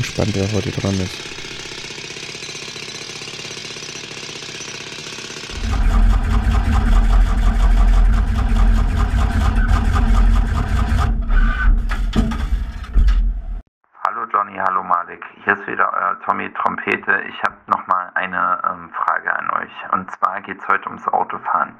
Bin 0.00 0.06
gespannt, 0.06 0.32
wer 0.34 0.50
heute 0.56 0.70
dran 0.70 0.94
ist. 0.94 1.14
Hallo 14.06 14.24
Johnny, 14.32 14.56
hallo 14.56 14.82
Malik. 14.84 15.22
Hier 15.44 15.52
ist 15.52 15.66
wieder 15.66 15.92
euer 15.92 16.18
Tommy 16.24 16.50
Trompete. 16.54 17.20
Ich 17.28 17.42
habe 17.42 17.56
nochmal 17.66 18.10
eine 18.14 18.58
ähm, 18.70 18.90
Frage 18.94 19.30
an 19.36 19.50
euch. 19.50 19.72
Und 19.92 20.10
zwar 20.12 20.40
geht 20.40 20.62
es 20.62 20.68
heute 20.68 20.88
ums 20.88 21.06
Autofahren. 21.08 21.74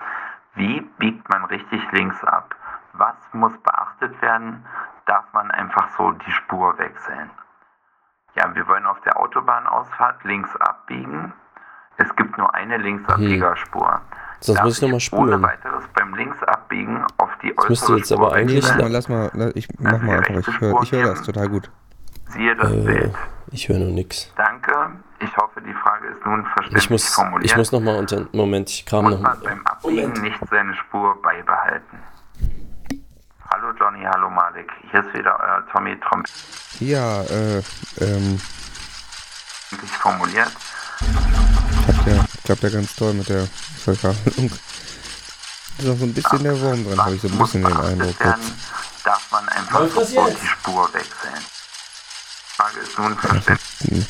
Wie 0.56 0.82
biegt 0.98 1.26
man 1.30 1.46
richtig 1.46 1.80
links 1.92 2.22
ab? 2.24 2.54
Was 2.92 3.16
muss 3.32 3.56
beachtet 3.62 4.20
werden? 4.20 4.66
Darf 5.06 5.24
man 5.32 5.50
einfach 5.52 5.88
so 5.96 6.10
die 6.10 6.32
Spur 6.32 6.76
wechseln? 6.76 7.30
Ja, 8.36 8.54
wir 8.54 8.66
wollen 8.68 8.86
auf 8.86 9.00
der 9.02 9.18
Autobahnausfahrt 9.18 10.22
links 10.24 10.54
abbiegen. 10.56 11.32
Es 11.96 12.14
gibt 12.16 12.38
nur 12.38 12.54
eine 12.54 12.76
Linksabbiegerspur. 12.78 14.00
Sonst 14.40 14.56
Darf 14.58 14.64
muss 14.64 14.76
ich 14.76 14.82
noch 14.82 14.88
mal 14.88 14.94
Ohne 14.94 15.00
spulen. 15.00 15.42
weiteres 15.42 15.84
beim 15.94 16.14
Linksabbiegen 16.14 17.04
auf 17.18 17.30
die 17.42 17.52
Das 17.54 17.68
müsste 17.68 17.94
jetzt 17.96 18.10
aber 18.12 18.28
Spur 18.28 18.34
eigentlich- 18.36 18.62
Nee, 18.64 18.70
wechseln. 18.70 18.92
lass 18.92 19.08
mal, 19.08 19.30
lass, 19.34 19.52
ich 19.54 19.68
mach 19.78 20.00
mal 20.00 20.16
einfach. 20.18 20.48
Ich 20.48 20.60
höre 20.60 20.82
ich 20.82 20.92
hör 20.92 21.02
das 21.04 21.22
total 21.22 21.48
gut. 21.48 21.70
Siehe 22.28 22.56
das 22.56 22.70
Äh, 22.72 22.76
Bild. 22.84 23.14
ich 23.50 23.68
höre 23.68 23.78
noch 23.80 23.92
nichts. 23.92 24.32
Danke. 24.36 24.72
Ich 25.18 25.36
hoffe, 25.36 25.60
die 25.60 25.74
Frage 25.74 26.06
ist 26.06 26.24
nun 26.24 26.46
verständlich 26.46 26.84
Ich 26.84 26.90
muss, 26.90 27.14
formuliert. 27.14 27.44
ich 27.50 27.56
muss 27.58 27.72
noch 27.72 27.80
mal 27.80 27.96
unter. 27.98 28.26
Moment, 28.32 28.70
ich 28.70 28.86
kram 28.86 29.04
muss 29.04 29.14
noch. 29.14 29.20
man 29.20 29.40
beim 29.42 29.66
Abbiegen 29.66 29.96
Moment. 30.08 30.22
nicht 30.22 30.38
seine 30.50 30.74
Spur 30.76 31.20
beibehalten. 31.20 31.98
Hallo 33.60 33.74
Johnny, 33.78 34.02
hallo 34.10 34.30
Malik. 34.30 34.70
Hier 34.90 35.00
ist 35.04 35.12
wieder 35.12 35.38
euer 35.38 35.62
Tommy 35.70 35.94
Trump 36.00 36.26
Ja, 36.78 37.20
äh, 37.24 37.62
ähm, 38.00 38.40
formuliert. 40.00 40.48
klappt 41.84 42.06
ja, 42.06 42.24
klappt 42.44 42.62
ja 42.62 42.68
ganz 42.70 42.96
toll 42.96 43.12
mit 43.12 43.28
der 43.28 43.46
Verkabelung. 43.84 44.46
Ist 45.76 45.86
noch 45.86 45.98
so 45.98 46.04
ein 46.04 46.14
bisschen 46.14 46.42
der 46.42 46.58
Wurm 46.58 46.84
drin, 46.84 47.04
habe 47.04 47.14
ich 47.16 47.20
so 47.20 47.28
ein 47.28 47.36
bisschen 47.36 47.62
den 47.62 47.76
Eindruck 47.76 48.18
werden? 48.20 48.54
Darf 49.04 49.30
man 49.30 49.46
einfach 49.50 49.80
sofort 49.90 50.40
die 50.42 50.46
Spur 50.46 50.88
wechseln? 50.94 51.34
Die 51.36 52.54
Frage 52.56 52.80
ist 52.80 52.98
nun 52.98 53.18
verständlich. 53.18 54.06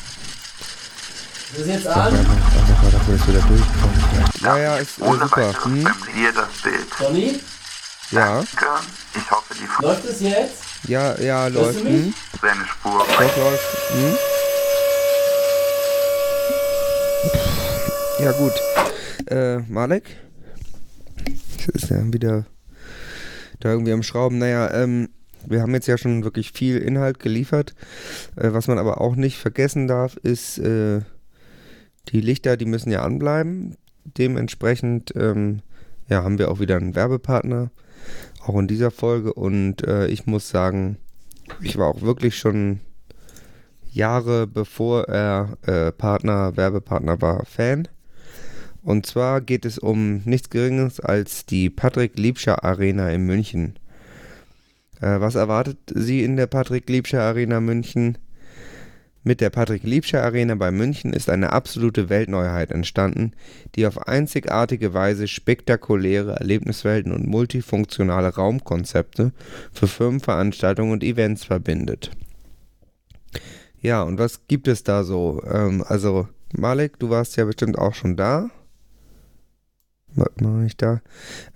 Das 1.57 1.67
jetzt 1.67 1.87
Einfach, 1.87 2.05
einfach 2.05 2.83
mal, 2.83 2.91
dass 2.91 3.07
wir 3.07 3.17
das 3.17 3.27
wieder 3.27 3.41
durchkommen. 3.41 4.31
Ja, 4.39 4.57
ja, 4.57 4.77
ist 4.77 4.97
äh, 4.97 5.03
super. 5.03 5.65
Hm? 5.65 5.83
das 5.83 6.61
Bild. 6.63 6.87
Johnny, 6.97 7.41
Ja, 8.11 8.35
Danke. 8.37 8.85
Ich 9.15 9.31
hoffe, 9.31 9.53
die 9.53 9.65
Frage 9.67 9.87
läuft 9.87 10.05
es 10.05 10.19
jetzt? 10.21 10.63
ja, 10.87 11.17
ja, 11.19 11.43
Hörst 11.43 11.55
du 11.55 11.59
läuft. 11.61 11.83
mich? 11.85 11.93
Hm? 11.93 12.13
seine 12.41 12.65
Spur 12.65 13.05
Doch, 13.07 13.37
läuft. 13.37 13.91
Hm? 13.93 14.17
Ja, 18.19 18.31
gut. 18.33 18.53
Äh, 19.27 19.59
Malek? 19.71 20.03
Das 21.57 21.83
ist 21.83 21.89
ja 21.89 22.01
wieder 22.11 22.45
da 23.59 23.69
irgendwie 23.71 23.93
am 23.93 24.03
Schrauben. 24.03 24.39
Naja, 24.39 24.73
ähm, 24.73 25.09
wir 25.45 25.61
haben 25.61 25.73
jetzt 25.73 25.87
ja 25.87 25.97
schon 25.97 26.23
wirklich 26.23 26.51
viel 26.51 26.77
Inhalt 26.79 27.19
geliefert. 27.19 27.75
Äh, 28.35 28.51
was 28.53 28.67
man 28.67 28.77
aber 28.77 28.99
auch 28.99 29.15
nicht 29.15 29.37
vergessen 29.37 29.87
darf, 29.87 30.17
ist, 30.17 30.57
äh, 30.57 31.01
die 32.09 32.21
Lichter, 32.21 32.57
die 32.57 32.65
müssen 32.65 32.91
ja 32.91 33.03
anbleiben. 33.03 33.77
Dementsprechend, 34.03 35.13
ähm, 35.15 35.61
ja, 36.09 36.23
haben 36.23 36.39
wir 36.39 36.51
auch 36.51 36.59
wieder 36.59 36.75
einen 36.75 36.95
Werbepartner. 36.95 37.71
Auch 38.45 38.57
in 38.57 38.67
dieser 38.67 38.91
Folge. 38.91 39.33
Und 39.33 39.85
äh, 39.87 40.07
ich 40.07 40.25
muss 40.25 40.49
sagen, 40.49 40.97
ich 41.61 41.77
war 41.77 41.87
auch 41.87 42.01
wirklich 42.01 42.37
schon 42.37 42.79
Jahre 43.91 44.47
bevor 44.47 45.07
er 45.09 45.57
äh, 45.63 45.91
Partner, 45.91 46.55
Werbepartner 46.55 47.21
war, 47.21 47.45
Fan. 47.45 47.87
Und 48.83 49.05
zwar 49.05 49.41
geht 49.41 49.65
es 49.65 49.77
um 49.77 50.21
nichts 50.25 50.49
Geringes 50.49 50.99
als 50.99 51.45
die 51.45 51.69
Patrick 51.69 52.17
Liebscher 52.17 52.63
Arena 52.63 53.09
in 53.11 53.25
München. 53.25 53.75
Äh, 55.01 55.19
was 55.19 55.35
erwartet 55.35 55.77
Sie 55.93 56.23
in 56.23 56.35
der 56.35 56.47
Patrick 56.47 56.89
Liebscher 56.89 57.21
Arena 57.21 57.59
München? 57.59 58.17
Mit 59.23 59.39
der 59.39 59.51
Patrick 59.51 59.83
Liebscher 59.83 60.23
Arena 60.23 60.55
bei 60.55 60.71
München 60.71 61.13
ist 61.13 61.29
eine 61.29 61.53
absolute 61.53 62.09
Weltneuheit 62.09 62.71
entstanden, 62.71 63.33
die 63.75 63.85
auf 63.85 64.07
einzigartige 64.07 64.95
Weise 64.95 65.27
spektakuläre 65.27 66.33
Erlebniswelten 66.33 67.11
und 67.11 67.27
multifunktionale 67.27 68.29
Raumkonzepte 68.29 69.31
für 69.71 69.87
Firmenveranstaltungen 69.87 70.91
und 70.91 71.03
Events 71.03 71.45
verbindet. 71.45 72.09
Ja, 73.79 74.01
und 74.01 74.17
was 74.17 74.47
gibt 74.47 74.67
es 74.67 74.83
da 74.83 75.03
so? 75.03 75.41
Ähm, 75.45 75.83
also, 75.87 76.27
Malek, 76.53 76.97
du 76.97 77.11
warst 77.11 77.37
ja 77.37 77.45
bestimmt 77.45 77.77
auch 77.77 77.93
schon 77.93 78.15
da. 78.15 78.49
Was 80.15 80.31
mache 80.41 80.65
ich 80.65 80.77
da? 80.77 81.01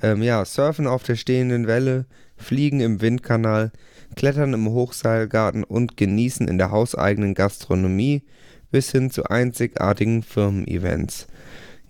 Ähm, 0.02 0.22
ja, 0.22 0.44
Surfen 0.46 0.88
auf 0.88 1.04
der 1.04 1.15
stehenden 1.15 1.68
Welle, 1.68 2.06
Fliegen 2.38 2.80
im 2.80 3.02
Windkanal, 3.02 3.72
Klettern 4.15 4.54
im 4.54 4.70
Hochseilgarten 4.70 5.63
und 5.63 5.98
Genießen 5.98 6.48
in 6.48 6.58
der 6.58 6.72
hauseigenen 6.72 7.34
Gastronomie 7.34 8.24
bis 8.72 8.91
hin 8.91 9.12
zu 9.12 9.26
einzigartigen 9.26 10.24
Firmen-Events. 10.24 11.28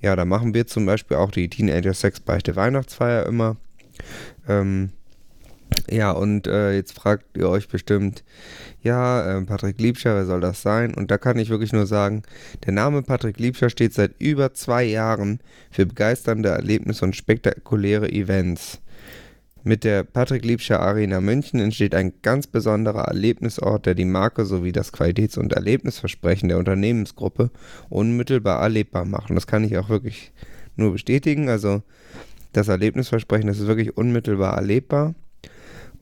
Ja, 0.01 0.15
da 0.15 0.25
machen 0.25 0.53
wir 0.53 0.67
zum 0.67 0.85
Beispiel 0.85 1.17
auch 1.17 1.31
die 1.31 1.49
Teenager 1.49 1.93
Sex 1.93 2.19
Beichte 2.19 2.55
Weihnachtsfeier 2.55 3.25
immer. 3.25 3.57
Ähm, 4.47 4.91
Ja, 5.89 6.11
und 6.11 6.47
äh, 6.47 6.73
jetzt 6.73 6.93
fragt 6.93 7.37
ihr 7.37 7.49
euch 7.49 7.67
bestimmt, 7.67 8.23
ja, 8.81 9.37
äh, 9.37 9.41
Patrick 9.41 9.79
Liebscher, 9.79 10.15
wer 10.15 10.25
soll 10.25 10.41
das 10.41 10.61
sein? 10.61 10.93
Und 10.93 11.11
da 11.11 11.17
kann 11.17 11.37
ich 11.37 11.49
wirklich 11.49 11.73
nur 11.73 11.85
sagen, 11.85 12.23
der 12.65 12.73
Name 12.73 13.03
Patrick 13.03 13.39
Liebscher 13.39 13.69
steht 13.69 13.93
seit 13.93 14.19
über 14.19 14.53
zwei 14.53 14.83
Jahren 14.83 15.39
für 15.71 15.85
begeisternde 15.85 16.49
Erlebnisse 16.49 17.05
und 17.05 17.15
spektakuläre 17.15 18.11
Events. 18.11 18.81
Mit 19.67 19.83
der 19.83 20.03
Patrick 20.03 20.45
Liebscher 20.45 20.79
Arena 20.79 21.21
München 21.21 21.59
entsteht 21.59 21.95
ein 21.95 22.13
ganz 22.21 22.45
besonderer 22.45 23.05
Erlebnisort, 23.05 23.87
der 23.87 23.95
die 23.95 24.05
Marke 24.05 24.45
sowie 24.45 24.71
das 24.71 24.93
Qualitäts- 24.93 25.39
und 25.39 25.53
Erlebnisversprechen 25.53 26.49
der 26.49 26.59
Unternehmensgruppe 26.59 27.49
unmittelbar 27.89 28.61
erlebbar 28.61 29.05
macht. 29.05 29.31
Und 29.31 29.35
das 29.35 29.47
kann 29.47 29.63
ich 29.63 29.75
auch 29.79 29.89
wirklich 29.89 30.31
nur 30.75 30.91
bestätigen. 30.91 31.49
Also 31.49 31.81
das 32.53 32.67
Erlebnisversprechen, 32.67 33.47
das 33.47 33.59
ist 33.59 33.65
wirklich 33.65 33.97
unmittelbar 33.97 34.55
erlebbar. 34.55 35.15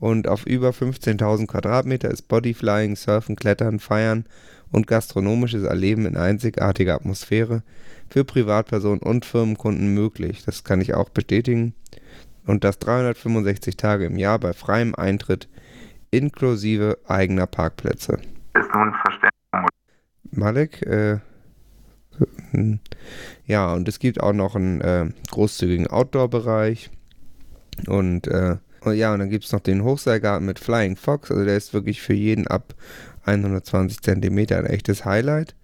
Und 0.04 0.28
auf 0.28 0.44
über 0.44 0.68
15.000 0.68 1.46
Quadratmeter 1.46 2.10
ist 2.10 2.28
Bodyflying, 2.28 2.94
Surfen, 2.94 3.36
Klettern, 3.36 3.78
Feiern 3.78 4.26
und 4.70 4.86
gastronomisches 4.86 5.62
Erleben 5.62 6.04
in 6.04 6.18
einzigartiger 6.18 6.94
Atmosphäre 6.94 7.62
für 8.10 8.22
Privatpersonen 8.22 9.00
und 9.00 9.24
Firmenkunden 9.24 9.94
möglich. 9.94 10.44
Das 10.44 10.62
kann 10.62 10.82
ich 10.82 10.92
auch 10.92 11.08
bestätigen 11.08 11.72
und 12.44 12.64
das 12.64 12.78
365 12.80 13.78
Tage 13.78 14.04
im 14.04 14.18
Jahr 14.18 14.38
bei 14.38 14.52
freiem 14.52 14.94
Eintritt 14.94 15.48
inklusive 16.10 16.98
eigener 17.08 17.46
Parkplätze. 17.46 18.18
Ist 18.58 18.74
nun 18.74 18.92
verständlich. 19.06 19.32
Malek, 20.32 20.82
äh, 20.82 21.20
ja, 23.46 23.72
und 23.72 23.88
es 23.88 23.98
gibt 23.98 24.20
auch 24.20 24.34
noch 24.34 24.54
einen 24.54 24.82
äh, 24.82 25.08
großzügigen 25.30 25.86
Outdoor-Bereich 25.86 26.90
und 27.86 28.26
äh, 28.26 28.56
ja, 28.92 29.12
und 29.12 29.20
dann 29.20 29.30
gibt 29.30 29.44
es 29.44 29.52
noch 29.52 29.60
den 29.60 29.84
Hochseilgarten 29.84 30.46
mit 30.46 30.58
Flying 30.58 30.96
Fox, 30.96 31.30
also 31.30 31.44
der 31.44 31.56
ist 31.56 31.72
wirklich 31.74 32.02
für 32.02 32.14
jeden 32.14 32.46
ab 32.46 32.74
120 33.24 34.00
Zentimeter 34.00 34.58
ein 34.58 34.66
echtes 34.66 35.04
Highlight. 35.04 35.54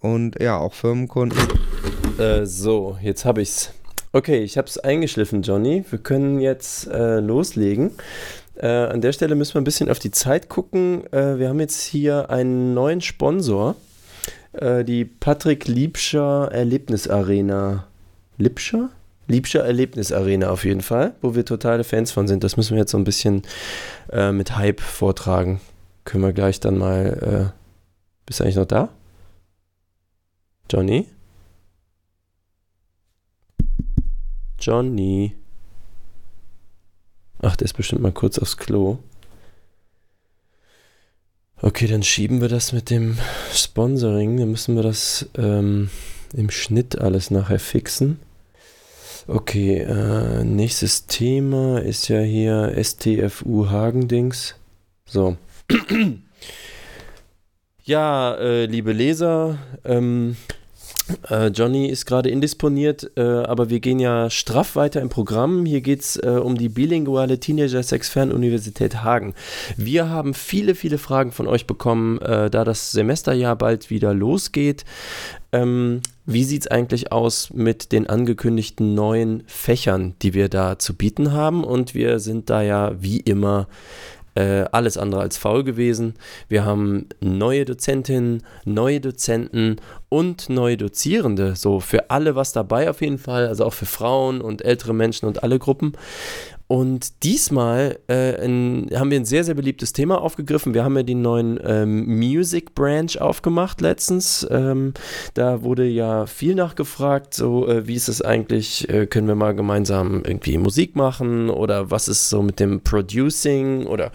Und 0.00 0.40
ja, 0.40 0.58
auch 0.58 0.74
Firmenkunden. 0.74 1.38
Äh, 2.18 2.44
so, 2.44 2.98
jetzt 3.00 3.24
habe 3.24 3.40
ich's. 3.40 3.72
Okay, 4.12 4.40
ich 4.40 4.58
habe 4.58 4.66
es 4.66 4.78
eingeschliffen, 4.78 5.42
Johnny. 5.42 5.84
Wir 5.88 5.98
können 5.98 6.40
jetzt 6.40 6.86
äh, 6.88 7.20
loslegen. 7.20 7.92
Äh, 8.56 8.66
an 8.66 9.00
der 9.00 9.12
Stelle 9.12 9.34
müssen 9.34 9.54
wir 9.54 9.60
ein 9.60 9.64
bisschen 9.64 9.90
auf 9.90 9.98
die 9.98 10.10
Zeit 10.10 10.48
gucken. 10.48 11.04
Äh, 11.12 11.38
wir 11.38 11.48
haben 11.48 11.60
jetzt 11.60 11.80
hier 11.82 12.28
einen 12.30 12.74
neuen 12.74 13.00
Sponsor, 13.00 13.76
äh, 14.52 14.84
die 14.84 15.04
Patrick 15.04 15.66
Liebscher 15.66 16.50
Erlebnisarena. 16.52 17.86
Liebscher? 18.38 18.90
Liebscher 19.32 19.64
Erlebnisarena 19.64 20.50
auf 20.50 20.64
jeden 20.64 20.82
Fall, 20.82 21.14
wo 21.22 21.34
wir 21.34 21.44
totale 21.44 21.84
Fans 21.84 22.12
von 22.12 22.28
sind. 22.28 22.44
Das 22.44 22.56
müssen 22.56 22.74
wir 22.74 22.80
jetzt 22.80 22.92
so 22.92 22.98
ein 22.98 23.04
bisschen 23.04 23.42
äh, 24.10 24.30
mit 24.30 24.56
Hype 24.56 24.80
vortragen. 24.80 25.60
Können 26.04 26.22
wir 26.22 26.32
gleich 26.32 26.60
dann 26.60 26.78
mal. 26.78 27.52
Äh, 27.52 27.58
bist 28.26 28.38
du 28.38 28.44
eigentlich 28.44 28.56
noch 28.56 28.66
da? 28.66 28.90
Johnny? 30.70 31.08
Johnny. 34.60 35.34
Ach, 37.40 37.56
der 37.56 37.64
ist 37.64 37.74
bestimmt 37.74 38.02
mal 38.02 38.12
kurz 38.12 38.38
aufs 38.38 38.56
Klo. 38.56 38.98
Okay, 41.60 41.86
dann 41.86 42.02
schieben 42.02 42.40
wir 42.40 42.48
das 42.48 42.72
mit 42.72 42.90
dem 42.90 43.18
Sponsoring. 43.52 44.36
Dann 44.36 44.50
müssen 44.50 44.76
wir 44.76 44.82
das 44.82 45.28
ähm, 45.36 45.90
im 46.32 46.50
Schnitt 46.50 46.98
alles 46.98 47.30
nachher 47.30 47.58
fixen. 47.58 48.20
Okay, 49.28 49.78
äh, 49.78 50.42
nächstes 50.42 51.06
Thema 51.06 51.78
ist 51.78 52.08
ja 52.08 52.18
hier 52.20 52.74
STFU 52.82 53.70
Hagendings. 53.70 54.56
So. 55.04 55.36
ja, 57.84 58.34
äh, 58.34 58.66
liebe 58.66 58.92
Leser, 58.92 59.58
ähm, 59.84 60.36
äh, 61.30 61.48
Johnny 61.48 61.86
ist 61.86 62.06
gerade 62.06 62.30
indisponiert, 62.30 63.10
äh, 63.16 63.22
aber 63.22 63.70
wir 63.70 63.80
gehen 63.80 63.98
ja 63.98 64.30
straff 64.30 64.76
weiter 64.76 65.00
im 65.00 65.08
Programm. 65.08 65.64
Hier 65.66 65.80
geht 65.80 66.00
es 66.00 66.16
äh, 66.16 66.28
um 66.28 66.56
die 66.56 66.68
bilinguale 66.68 67.38
Teenager-Sex-Fernuniversität 67.38 69.02
Hagen. 69.02 69.34
Wir 69.76 70.08
haben 70.08 70.34
viele, 70.34 70.74
viele 70.74 70.98
Fragen 70.98 71.32
von 71.32 71.46
euch 71.46 71.66
bekommen, 71.66 72.20
äh, 72.20 72.50
da 72.50 72.64
das 72.64 72.92
Semesterjahr 72.92 73.56
bald 73.56 73.90
wieder 73.90 74.14
losgeht. 74.14 74.84
Ähm, 75.52 76.00
wie 76.24 76.44
sieht 76.44 76.62
es 76.62 76.66
eigentlich 76.68 77.12
aus 77.12 77.50
mit 77.52 77.92
den 77.92 78.08
angekündigten 78.08 78.94
neuen 78.94 79.42
Fächern, 79.46 80.14
die 80.22 80.34
wir 80.34 80.48
da 80.48 80.78
zu 80.78 80.94
bieten 80.94 81.32
haben? 81.32 81.64
Und 81.64 81.94
wir 81.94 82.20
sind 82.20 82.48
da 82.48 82.62
ja 82.62 82.92
wie 83.00 83.20
immer 83.20 83.66
äh, 84.34 84.64
alles 84.72 84.96
andere 84.96 85.20
als 85.20 85.36
faul 85.36 85.64
gewesen. 85.64 86.14
Wir 86.48 86.64
haben 86.64 87.06
neue 87.20 87.64
Dozentinnen, 87.64 88.42
neue 88.64 89.00
Dozenten 89.00 89.76
und 90.08 90.48
neue 90.48 90.76
Dozierende. 90.76 91.56
So 91.56 91.80
für 91.80 92.10
alle 92.10 92.34
was 92.34 92.52
dabei 92.52 92.90
auf 92.90 93.00
jeden 93.00 93.18
Fall, 93.18 93.46
also 93.46 93.64
auch 93.64 93.74
für 93.74 93.86
Frauen 93.86 94.40
und 94.40 94.64
ältere 94.64 94.94
Menschen 94.94 95.26
und 95.26 95.42
alle 95.42 95.58
Gruppen. 95.58 95.92
Und 96.72 97.22
diesmal 97.22 97.98
äh, 98.08 98.42
in, 98.42 98.88
haben 98.94 99.10
wir 99.10 99.20
ein 99.20 99.26
sehr, 99.26 99.44
sehr 99.44 99.54
beliebtes 99.54 99.92
Thema 99.92 100.22
aufgegriffen. 100.22 100.72
Wir 100.72 100.84
haben 100.84 100.96
ja 100.96 101.02
den 101.02 101.20
neuen 101.20 101.60
ähm, 101.62 102.06
Music 102.18 102.74
Branch 102.74 103.14
aufgemacht 103.20 103.82
letztens. 103.82 104.46
Ähm, 104.50 104.94
da 105.34 105.62
wurde 105.62 105.86
ja 105.86 106.24
viel 106.24 106.54
nachgefragt, 106.54 107.34
so 107.34 107.68
äh, 107.68 107.86
wie 107.86 107.94
ist 107.94 108.08
es 108.08 108.22
eigentlich, 108.22 108.88
äh, 108.88 109.06
können 109.06 109.28
wir 109.28 109.34
mal 109.34 109.54
gemeinsam 109.54 110.22
irgendwie 110.24 110.56
Musik 110.56 110.96
machen 110.96 111.50
oder 111.50 111.90
was 111.90 112.08
ist 112.08 112.30
so 112.30 112.40
mit 112.40 112.58
dem 112.58 112.80
Producing 112.80 113.84
oder 113.84 114.10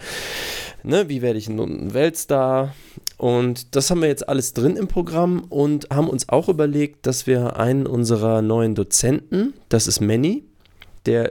ne, 0.82 1.08
wie 1.08 1.22
werde 1.22 1.38
ich 1.38 1.48
ein 1.48 1.94
Weltstar? 1.94 2.74
Und 3.18 3.76
das 3.76 3.88
haben 3.88 4.02
wir 4.02 4.08
jetzt 4.08 4.28
alles 4.28 4.52
drin 4.52 4.74
im 4.74 4.88
Programm 4.88 5.44
und 5.48 5.90
haben 5.90 6.10
uns 6.10 6.28
auch 6.28 6.48
überlegt, 6.48 7.06
dass 7.06 7.28
wir 7.28 7.56
einen 7.56 7.86
unserer 7.86 8.42
neuen 8.42 8.74
Dozenten, 8.74 9.54
das 9.68 9.86
ist 9.86 10.00
Manny, 10.00 10.42
der 11.06 11.30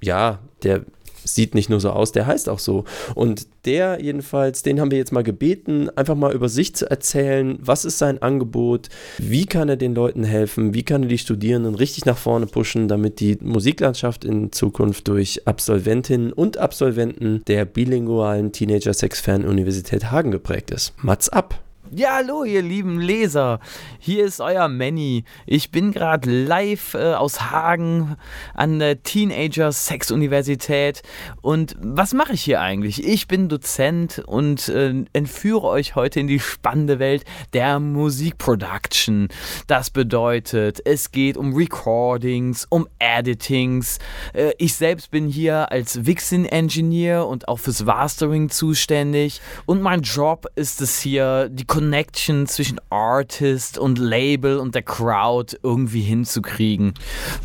ja, 0.00 0.40
der 0.62 0.84
sieht 1.24 1.54
nicht 1.54 1.70
nur 1.70 1.80
so 1.80 1.90
aus, 1.90 2.12
der 2.12 2.26
heißt 2.26 2.48
auch 2.48 2.58
so. 2.58 2.84
Und 3.14 3.46
der 3.64 3.98
jedenfalls, 4.00 4.62
den 4.62 4.80
haben 4.80 4.90
wir 4.90 4.98
jetzt 4.98 5.12
mal 5.12 5.22
gebeten, 5.22 5.90
einfach 5.96 6.14
mal 6.14 6.32
über 6.32 6.48
sich 6.48 6.74
zu 6.74 6.90
erzählen, 6.90 7.58
was 7.60 7.84
ist 7.84 7.98
sein 7.98 8.22
Angebot, 8.22 8.88
wie 9.18 9.46
kann 9.46 9.68
er 9.68 9.76
den 9.76 9.94
Leuten 9.94 10.24
helfen, 10.24 10.74
wie 10.74 10.82
kann 10.82 11.02
er 11.02 11.08
die 11.08 11.18
Studierenden 11.18 11.74
richtig 11.74 12.06
nach 12.06 12.18
vorne 12.18 12.46
pushen, 12.46 12.88
damit 12.88 13.20
die 13.20 13.38
Musiklandschaft 13.40 14.24
in 14.24 14.52
Zukunft 14.52 15.08
durch 15.08 15.46
Absolventinnen 15.46 16.32
und 16.32 16.58
Absolventen 16.58 17.42
der 17.46 17.64
bilingualen 17.64 18.52
Teenager-Sex-Fern-Universität 18.52 20.10
Hagen 20.10 20.30
geprägt 20.30 20.70
ist. 20.70 20.94
Mats 21.02 21.28
ab! 21.28 21.60
Ja, 21.92 22.18
hallo, 22.18 22.44
ihr 22.44 22.62
lieben 22.62 23.00
Leser. 23.00 23.58
Hier 23.98 24.24
ist 24.24 24.40
euer 24.40 24.68
Manny. 24.68 25.24
Ich 25.44 25.72
bin 25.72 25.90
gerade 25.90 26.30
live 26.30 26.94
äh, 26.94 27.14
aus 27.14 27.50
Hagen 27.50 28.14
an 28.54 28.78
der 28.78 29.02
Teenager 29.02 29.72
Sex 29.72 30.12
Universität. 30.12 31.02
Und 31.42 31.74
was 31.80 32.14
mache 32.14 32.34
ich 32.34 32.42
hier 32.42 32.60
eigentlich? 32.60 33.04
Ich 33.04 33.26
bin 33.26 33.48
Dozent 33.48 34.22
und 34.24 34.68
äh, 34.68 35.02
entführe 35.12 35.66
euch 35.66 35.96
heute 35.96 36.20
in 36.20 36.28
die 36.28 36.38
spannende 36.38 37.00
Welt 37.00 37.24
der 37.54 37.80
Musikproduction. 37.80 39.26
Das 39.66 39.90
bedeutet, 39.90 40.80
es 40.84 41.10
geht 41.10 41.36
um 41.36 41.56
Recordings, 41.56 42.68
um 42.70 42.86
Editings. 43.00 43.98
Äh, 44.32 44.52
ich 44.58 44.74
selbst 44.74 45.10
bin 45.10 45.26
hier 45.26 45.72
als 45.72 46.06
Vixen 46.06 46.44
Engineer 46.44 47.26
und 47.26 47.48
auch 47.48 47.58
fürs 47.58 47.82
Mastering 47.82 48.48
zuständig. 48.48 49.40
Und 49.66 49.82
mein 49.82 50.02
Job 50.02 50.46
ist 50.54 50.80
es 50.80 51.00
hier, 51.00 51.48
die 51.48 51.66
Connection 51.80 52.46
zwischen 52.46 52.78
Artist 52.90 53.78
und 53.78 53.98
Label 53.98 54.58
und 54.58 54.74
der 54.74 54.82
Crowd 54.82 55.56
irgendwie 55.62 56.02
hinzukriegen. 56.02 56.92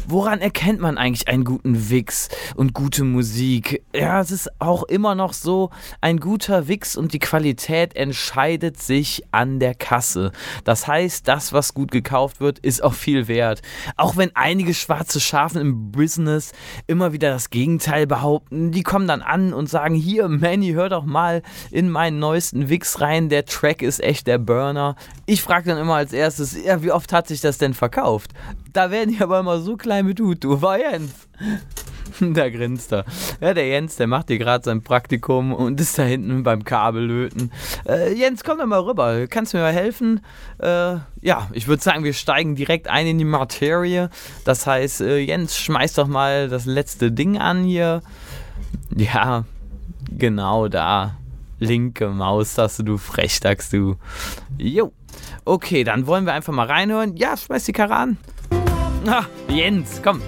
Woran 0.10 0.42
erkennt 0.42 0.82
man 0.82 0.98
eigentlich 0.98 1.30
einen 1.30 1.46
guten 1.46 1.90
Wix 1.90 2.28
und 2.54 2.74
gute 2.74 3.06
Musik? 3.06 3.82
Ja, 3.96 4.20
es 4.20 4.32
ist 4.32 4.50
auch 4.60 4.84
immer 4.84 5.16
noch 5.16 5.32
so, 5.32 5.70
ein 6.02 6.20
guter 6.20 6.68
Wix 6.68 6.98
und 6.98 7.14
die 7.14 7.20
Qualität 7.20 7.96
entscheidet 7.96 8.78
sich 8.78 9.24
an 9.32 9.62
der 9.62 9.74
Kasse. 9.74 10.34
Das 10.66 10.86
heißt, 10.86 11.26
das, 11.30 11.54
was 11.54 11.74
gut 11.74 11.92
gekauft 11.92 12.42
wird, 12.42 12.60
ist 12.60 12.84
auch 12.84 12.94
viel 12.94 13.30
wert. 13.30 13.62
Auch 13.96 14.18
wenn 14.18 14.36
einige 14.36 14.74
schwarze 14.74 15.22
Schafen 15.22 15.62
im 15.62 15.94
Business 15.94 16.52
immer 16.88 17.14
wieder 17.14 17.30
das 17.30 17.52
Gegenteil 17.52 18.06
behaupten, 18.06 18.74
die 18.74 18.84
kommen 18.84 19.08
dann 19.08 19.22
an 19.22 19.54
und 19.54 19.70
sagen, 19.70 19.96
hier, 19.96 20.28
Manny, 20.28 20.74
hör 20.74 20.90
doch 20.90 21.06
mal 21.06 21.42
in 21.72 21.90
meinen 21.90 22.20
neuesten 22.20 22.68
Wix 22.68 23.00
rein, 23.00 23.30
der 23.30 23.46
Track 23.46 23.82
ist 23.82 24.04
echt 24.04 24.25
der 24.26 24.38
Burner. 24.38 24.96
Ich 25.26 25.42
frage 25.42 25.70
dann 25.70 25.78
immer 25.78 25.96
als 25.96 26.14
erstes, 26.14 26.62
ja, 26.64 26.82
wie 26.84 26.92
oft 26.92 27.14
hat 27.14 27.28
sich 27.28 27.42
das 27.42 27.58
denn 27.58 27.74
verkauft? 27.74 28.32
Da 28.74 28.92
werden 28.92 29.16
die 29.16 29.22
aber 29.22 29.40
immer 29.40 29.60
so 29.60 29.78
klein 29.78 30.06
mit 30.06 30.20
Hut, 30.20 30.44
du 30.44 30.62
war 30.62 30.80
Jens. 30.80 31.14
da 32.20 32.50
grinst 32.50 32.92
er. 32.92 33.06
Ja, 33.42 33.54
der 33.54 33.68
Jens, 33.68 33.96
der 33.96 34.08
macht 34.08 34.28
hier 34.28 34.38
gerade 34.38 34.64
sein 34.64 34.82
Praktikum 34.82 35.54
und 35.54 35.80
ist 35.80 35.98
da 35.98 36.04
hinten 36.04 36.44
beim 36.44 36.64
Kabellöten. 36.64 37.52
Äh, 37.88 38.14
Jens, 38.14 38.44
komm 38.44 38.60
doch 38.60 38.66
mal 38.66 38.80
rüber. 38.80 39.28
Kannst 39.28 39.54
du 39.54 39.58
mir 39.58 39.64
mal 39.64 39.74
helfen? 39.74 40.22
Äh, 40.60 40.98
ja, 41.22 41.50
ich 41.54 41.68
würde 41.68 41.84
sagen, 41.84 42.04
wir 42.04 42.14
steigen 42.14 42.56
direkt 42.56 42.88
ein 42.88 43.08
in 43.08 43.18
die 43.18 43.26
Materie. 43.26 44.10
Das 44.44 44.68
heißt, 44.68 45.02
äh, 45.02 45.18
Jens, 45.18 45.58
schmeiß 45.58 45.94
doch 45.94 46.08
mal 46.08 46.50
das 46.50 46.66
letzte 46.66 47.12
Ding 47.12 47.38
an 47.38 47.64
hier. 47.64 48.02
Ja, 48.96 49.46
genau 50.10 50.68
da. 50.68 51.18
Linke 51.60 52.10
Maustaste, 52.10 52.84
du 52.84 52.98
Frechdachs, 52.98 53.70
du. 53.70 53.96
Jo. 54.58 54.92
Okay, 55.46 55.84
dann 55.84 56.08
wollen 56.08 56.26
wir 56.26 56.34
einfach 56.34 56.54
mal 56.54 56.68
reinhören. 56.68 57.16
Ja, 57.16 57.38
schmeiß 57.38 57.66
die 57.66 57.72
Karre 57.72 57.96
an. 57.96 58.18
Ah, 59.08 59.26
Jens, 59.48 60.02
komm. 60.04 60.22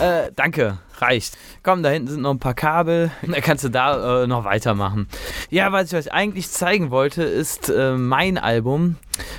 Äh, 0.00 0.30
danke 0.34 0.78
reicht. 1.00 1.36
Komm, 1.62 1.82
da 1.82 1.90
hinten 1.90 2.08
sind 2.08 2.22
noch 2.22 2.30
ein 2.30 2.38
paar 2.38 2.54
Kabel. 2.54 3.10
Da 3.22 3.40
kannst 3.40 3.64
du 3.64 3.68
da 3.68 4.22
äh, 4.22 4.26
noch 4.26 4.44
weitermachen. 4.44 5.08
Ja, 5.50 5.72
was 5.72 5.92
ich 5.92 5.98
euch 5.98 6.12
eigentlich 6.12 6.50
zeigen 6.50 6.90
wollte, 6.90 7.22
ist 7.22 7.68
äh, 7.68 7.96
mein 7.96 8.38
Album. 8.38 8.96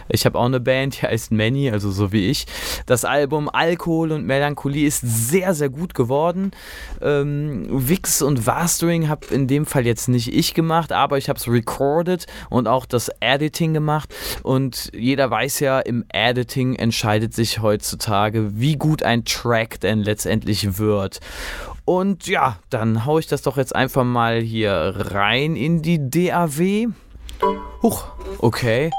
Ich 0.09 0.25
habe 0.25 0.37
auch 0.37 0.45
eine 0.45 0.59
Band, 0.59 1.01
die 1.01 1.05
heißt 1.05 1.31
Manny, 1.31 1.69
also 1.69 1.91
so 1.91 2.11
wie 2.11 2.29
ich. 2.29 2.45
Das 2.85 3.05
Album 3.05 3.49
Alkohol 3.49 4.11
und 4.11 4.25
Melancholie 4.25 4.87
ist 4.87 5.01
sehr, 5.01 5.53
sehr 5.53 5.69
gut 5.69 5.93
geworden. 5.93 6.51
Ähm, 7.01 7.65
Wix 7.69 8.21
und 8.21 8.45
Mastering 8.45 9.09
habe 9.09 9.25
in 9.33 9.47
dem 9.47 9.65
Fall 9.65 9.85
jetzt 9.85 10.07
nicht 10.07 10.33
ich 10.33 10.53
gemacht, 10.53 10.91
aber 10.91 11.17
ich 11.17 11.29
habe 11.29 11.39
es 11.39 11.47
recorded 11.47 12.27
und 12.49 12.67
auch 12.67 12.85
das 12.85 13.09
Editing 13.19 13.73
gemacht. 13.73 14.13
Und 14.43 14.91
jeder 14.93 15.31
weiß 15.31 15.61
ja, 15.61 15.79
im 15.79 16.05
Editing 16.09 16.75
entscheidet 16.75 17.33
sich 17.33 17.61
heutzutage, 17.61 18.51
wie 18.53 18.75
gut 18.77 19.03
ein 19.03 19.25
Track 19.25 19.79
denn 19.79 20.03
letztendlich 20.03 20.77
wird. 20.77 21.19
Und 21.85 22.27
ja, 22.27 22.57
dann 22.69 23.05
haue 23.05 23.19
ich 23.19 23.27
das 23.27 23.41
doch 23.41 23.57
jetzt 23.57 23.75
einfach 23.75 24.03
mal 24.03 24.39
hier 24.39 24.93
rein 24.95 25.55
in 25.55 25.81
die 25.81 26.09
DAW. 26.09 26.87
Huch, 27.81 28.05
okay. 28.39 28.91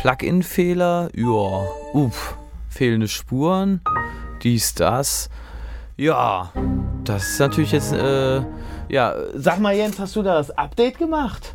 Plugin-Fehler, 0.00 1.10
ja, 1.14 1.66
uff, 1.92 2.34
fehlende 2.70 3.06
Spuren, 3.06 3.82
dies, 4.42 4.74
das. 4.74 5.28
Ja, 5.98 6.50
das 7.04 7.32
ist 7.32 7.38
natürlich 7.38 7.72
jetzt, 7.72 7.92
äh, 7.92 8.40
ja, 8.88 9.14
sag 9.34 9.58
mal 9.58 9.76
Jens, 9.76 9.98
hast 9.98 10.16
du 10.16 10.22
da 10.22 10.36
das 10.36 10.52
Update 10.52 10.96
gemacht? 10.96 11.54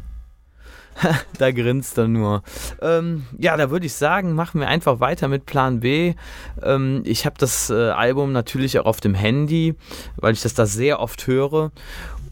da 1.40 1.52
grinst 1.52 1.98
er 1.98 2.08
nur. 2.08 2.44
Ähm, 2.82 3.26
ja, 3.38 3.58
da 3.58 3.70
würde 3.70 3.88
ich 3.88 3.94
sagen, 3.94 4.34
machen 4.34 4.62
wir 4.62 4.68
einfach 4.68 5.00
weiter 5.00 5.28
mit 5.28 5.46
Plan 5.46 5.80
B. 5.80 6.14
Ähm, 6.62 7.02
ich 7.06 7.26
habe 7.26 7.36
das 7.40 7.70
äh, 7.70 7.90
Album 7.90 8.32
natürlich 8.32 8.80
auch 8.80 8.86
auf 8.86 9.02
dem 9.02 9.16
Handy, 9.16 9.76
weil 10.18 10.34
ich 10.34 10.42
das 10.42 10.54
da 10.54 10.66
sehr 10.66 11.00
oft 11.00 11.28
höre. 11.28 11.72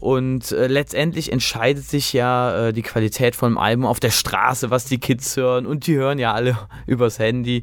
Und 0.04 0.52
äh, 0.52 0.66
letztendlich 0.66 1.32
entscheidet 1.32 1.88
sich 1.88 2.12
ja 2.12 2.66
äh, 2.66 2.72
die 2.74 2.82
Qualität 2.82 3.34
vom 3.34 3.56
Album 3.56 3.86
auf 3.86 4.00
der 4.00 4.10
Straße, 4.10 4.68
was 4.68 4.84
die 4.84 4.98
Kids 4.98 5.34
hören. 5.38 5.64
Und 5.64 5.86
die 5.86 5.94
hören 5.94 6.18
ja 6.18 6.34
alle 6.34 6.58
übers 6.86 7.18
Handy. 7.18 7.62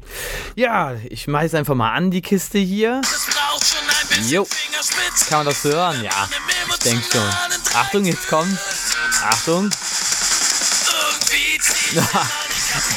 Ja, 0.56 0.96
ich 1.08 1.22
schmeiß 1.22 1.54
einfach 1.54 1.76
mal 1.76 1.92
an 1.92 2.10
die 2.10 2.20
Kiste 2.20 2.58
hier. 2.58 3.00
Jo. 4.28 4.44
Kann 5.28 5.38
man 5.38 5.46
das 5.46 5.62
hören? 5.62 6.02
Ja, 6.02 6.28
ich 6.68 6.78
denke 6.80 7.04
schon. 7.12 7.30
Achtung, 7.74 8.04
jetzt 8.06 8.26
kommt. 8.26 8.58
Achtung. 9.22 9.70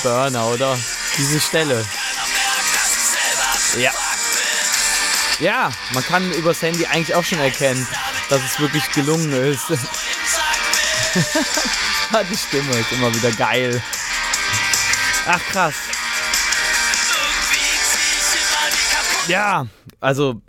Burner, 0.01 0.47
oder? 0.47 0.75
Diese 1.19 1.39
Stelle. 1.39 1.86
Ja. 3.77 3.91
Ja, 5.39 5.69
man 5.93 6.03
kann 6.03 6.31
übers 6.31 6.63
Handy 6.63 6.88
eigentlich 6.88 7.13
auch 7.13 7.23
schon 7.23 7.39
erkennen, 7.39 7.86
dass 8.29 8.43
es 8.43 8.59
wirklich 8.59 8.89
gelungen 8.91 9.31
ist. 9.31 9.65
Die 12.29 12.38
Stimme 12.38 12.71
ist 12.77 12.91
immer 12.91 13.13
wieder 13.13 13.31
geil. 13.31 13.81
Ach 15.27 15.41
krass. 15.51 15.75
Ja, 19.27 19.65
also 19.99 20.41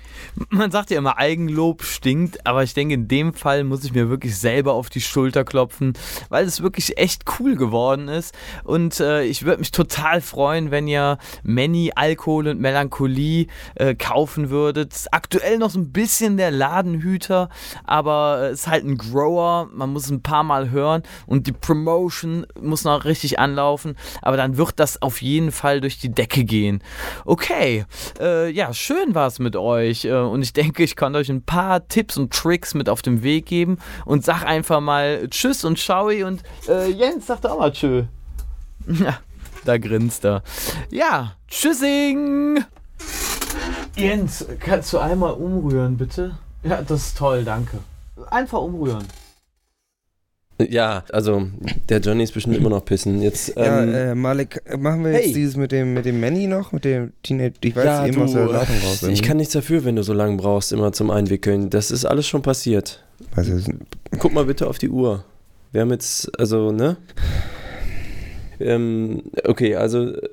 man 0.50 0.70
sagt 0.70 0.90
ja 0.90 0.98
immer, 0.98 1.16
Eigenlob 1.16 1.82
stinkt, 1.82 2.46
aber 2.46 2.62
ich 2.62 2.74
denke, 2.74 2.94
in 2.94 3.08
dem 3.08 3.32
Fall 3.32 3.64
muss 3.64 3.84
ich 3.84 3.94
mir 3.94 4.10
wirklich 4.10 4.36
selber 4.36 4.74
auf 4.74 4.90
die 4.90 5.00
Schulter 5.00 5.44
klopfen, 5.44 5.94
weil 6.28 6.44
es 6.44 6.62
wirklich 6.62 6.98
echt 6.98 7.24
cool 7.38 7.56
geworden 7.56 8.08
ist. 8.08 8.34
Und 8.64 9.00
äh, 9.00 9.24
ich 9.24 9.44
würde 9.44 9.60
mich 9.60 9.70
total 9.70 10.20
freuen, 10.20 10.70
wenn 10.70 10.86
ihr 10.88 11.16
Many 11.42 11.92
Alkohol 11.94 12.48
und 12.48 12.60
Melancholie 12.60 13.46
äh, 13.76 13.94
kaufen 13.94 14.50
würdet. 14.50 15.06
Aktuell 15.10 15.56
noch 15.58 15.70
so 15.70 15.78
ein 15.78 15.92
bisschen 15.92 16.36
der 16.36 16.50
Ladenhüter, 16.50 17.48
aber 17.84 18.50
es 18.52 18.60
ist 18.60 18.66
halt 18.68 18.84
ein 18.84 18.98
Grower. 18.98 19.68
Man 19.72 19.90
muss 19.90 20.10
ein 20.10 20.22
paar 20.22 20.42
Mal 20.42 20.70
hören 20.70 21.02
und 21.26 21.46
die 21.46 21.52
Promotion 21.52 22.46
muss 22.60 22.84
noch 22.84 23.06
richtig 23.06 23.38
anlaufen. 23.38 23.96
Aber 24.20 24.36
dann 24.36 24.58
wird 24.58 24.74
das 24.76 25.00
auf 25.00 25.22
jeden 25.22 25.50
Fall 25.50 25.80
durch 25.80 25.98
die 25.98 26.12
Decke 26.12 26.44
gehen. 26.44 26.82
Okay, 27.24 27.86
äh, 28.20 28.50
ja, 28.50 28.65
schön 28.72 29.14
war 29.14 29.26
es 29.26 29.38
mit 29.38 29.56
euch. 29.56 30.04
Äh, 30.04 30.12
und 30.12 30.42
ich 30.42 30.52
denke, 30.52 30.82
ich 30.82 30.96
kann 30.96 31.14
euch 31.16 31.28
ein 31.28 31.42
paar 31.42 31.86
Tipps 31.88 32.16
und 32.16 32.32
Tricks 32.32 32.74
mit 32.74 32.88
auf 32.88 33.02
den 33.02 33.22
Weg 33.22 33.46
geben 33.46 33.78
und 34.04 34.24
sag 34.24 34.44
einfach 34.44 34.80
mal 34.80 35.28
Tschüss 35.28 35.64
und 35.64 35.78
Schaui 35.78 36.24
und 36.24 36.42
äh, 36.68 36.90
Jens 36.90 37.26
sagt 37.26 37.46
auch 37.46 37.58
mal 37.58 37.72
Tschö. 37.72 38.04
Ja, 38.86 39.18
da 39.64 39.78
grinst 39.78 40.24
er. 40.24 40.42
Ja, 40.90 41.32
Tschüssing! 41.48 42.64
Jens, 43.96 44.46
kannst 44.60 44.92
du 44.92 44.98
einmal 44.98 45.32
umrühren, 45.32 45.96
bitte? 45.96 46.36
Ja, 46.62 46.82
das 46.82 47.08
ist 47.08 47.18
toll, 47.18 47.44
danke. 47.44 47.78
Einfach 48.30 48.60
umrühren. 48.60 49.06
Ja, 50.58 51.04
also 51.12 51.48
der 51.88 52.00
Johnny 52.00 52.22
ist 52.22 52.32
bestimmt 52.32 52.56
immer 52.56 52.70
noch 52.70 52.84
pissen. 52.84 53.20
Jetzt, 53.20 53.54
Ja, 53.56 53.82
ähm, 53.82 53.94
äh, 53.94 54.14
Malik, 54.14 54.62
machen 54.78 55.04
wir 55.04 55.12
jetzt 55.12 55.26
hey. 55.26 55.32
dieses 55.34 55.56
mit 55.56 55.70
dem, 55.70 55.92
mit 55.92 56.06
dem 56.06 56.18
Manny 56.18 56.46
noch, 56.46 56.72
mit 56.72 56.84
dem 56.84 57.12
Teenage, 57.22 57.54
ich 57.60 57.76
weiß 57.76 57.84
ja, 57.84 58.04
der 58.04 58.12
du, 58.12 58.20
Leitung 58.22 58.76
raus. 58.84 59.02
ich 59.02 59.22
kann 59.22 59.36
nichts 59.36 59.52
dafür, 59.52 59.84
wenn 59.84 59.96
du 59.96 60.02
so 60.02 60.14
lange 60.14 60.36
brauchst, 60.36 60.72
immer 60.72 60.92
zum 60.92 61.10
Einwickeln. 61.10 61.68
Das 61.68 61.90
ist 61.90 62.06
alles 62.06 62.26
schon 62.26 62.40
passiert. 62.40 63.02
Was 63.34 63.48
ist, 63.48 63.70
Guck 64.18 64.32
mal 64.32 64.46
bitte 64.46 64.66
auf 64.66 64.78
die 64.78 64.88
Uhr. 64.88 65.24
Wir 65.72 65.82
haben 65.82 65.90
jetzt, 65.90 66.38
also, 66.40 66.72
ne? 66.72 66.96
Ähm, 68.58 69.24
okay, 69.44 69.76
also 69.76 70.14
äh, 70.14 70.28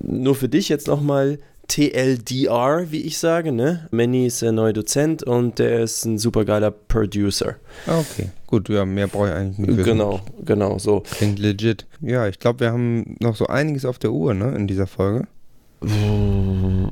nur 0.00 0.34
für 0.34 0.48
dich 0.48 0.68
jetzt 0.68 0.88
nochmal 0.88 1.38
TLDR, 1.70 2.90
wie 2.90 3.02
ich 3.02 3.18
sage, 3.18 3.52
ne? 3.52 3.86
Manny 3.92 4.26
ist 4.26 4.42
der 4.42 4.50
neue 4.50 4.72
Dozent 4.72 5.22
und 5.22 5.60
der 5.60 5.84
ist 5.84 6.04
ein 6.04 6.18
supergeiler 6.18 6.72
Producer. 6.72 7.54
ah, 7.86 8.00
okay, 8.00 8.30
gut, 8.48 8.68
ja, 8.68 8.84
mehr 8.84 9.06
brauche 9.06 9.28
ich 9.28 9.34
eigentlich 9.34 9.58
nicht 9.58 9.76
wissen. 9.76 9.84
Genau, 9.84 10.20
genau, 10.44 10.78
so. 10.78 11.04
Klingt 11.12 11.38
legit. 11.38 11.86
Ja, 12.00 12.26
ich 12.26 12.40
glaube, 12.40 12.60
wir 12.60 12.72
haben 12.72 13.16
noch 13.20 13.36
so 13.36 13.46
einiges 13.46 13.84
auf 13.84 14.00
der 14.00 14.10
Uhr, 14.10 14.34
ne, 14.34 14.52
in 14.56 14.66
dieser 14.66 14.88
Folge. 14.88 15.28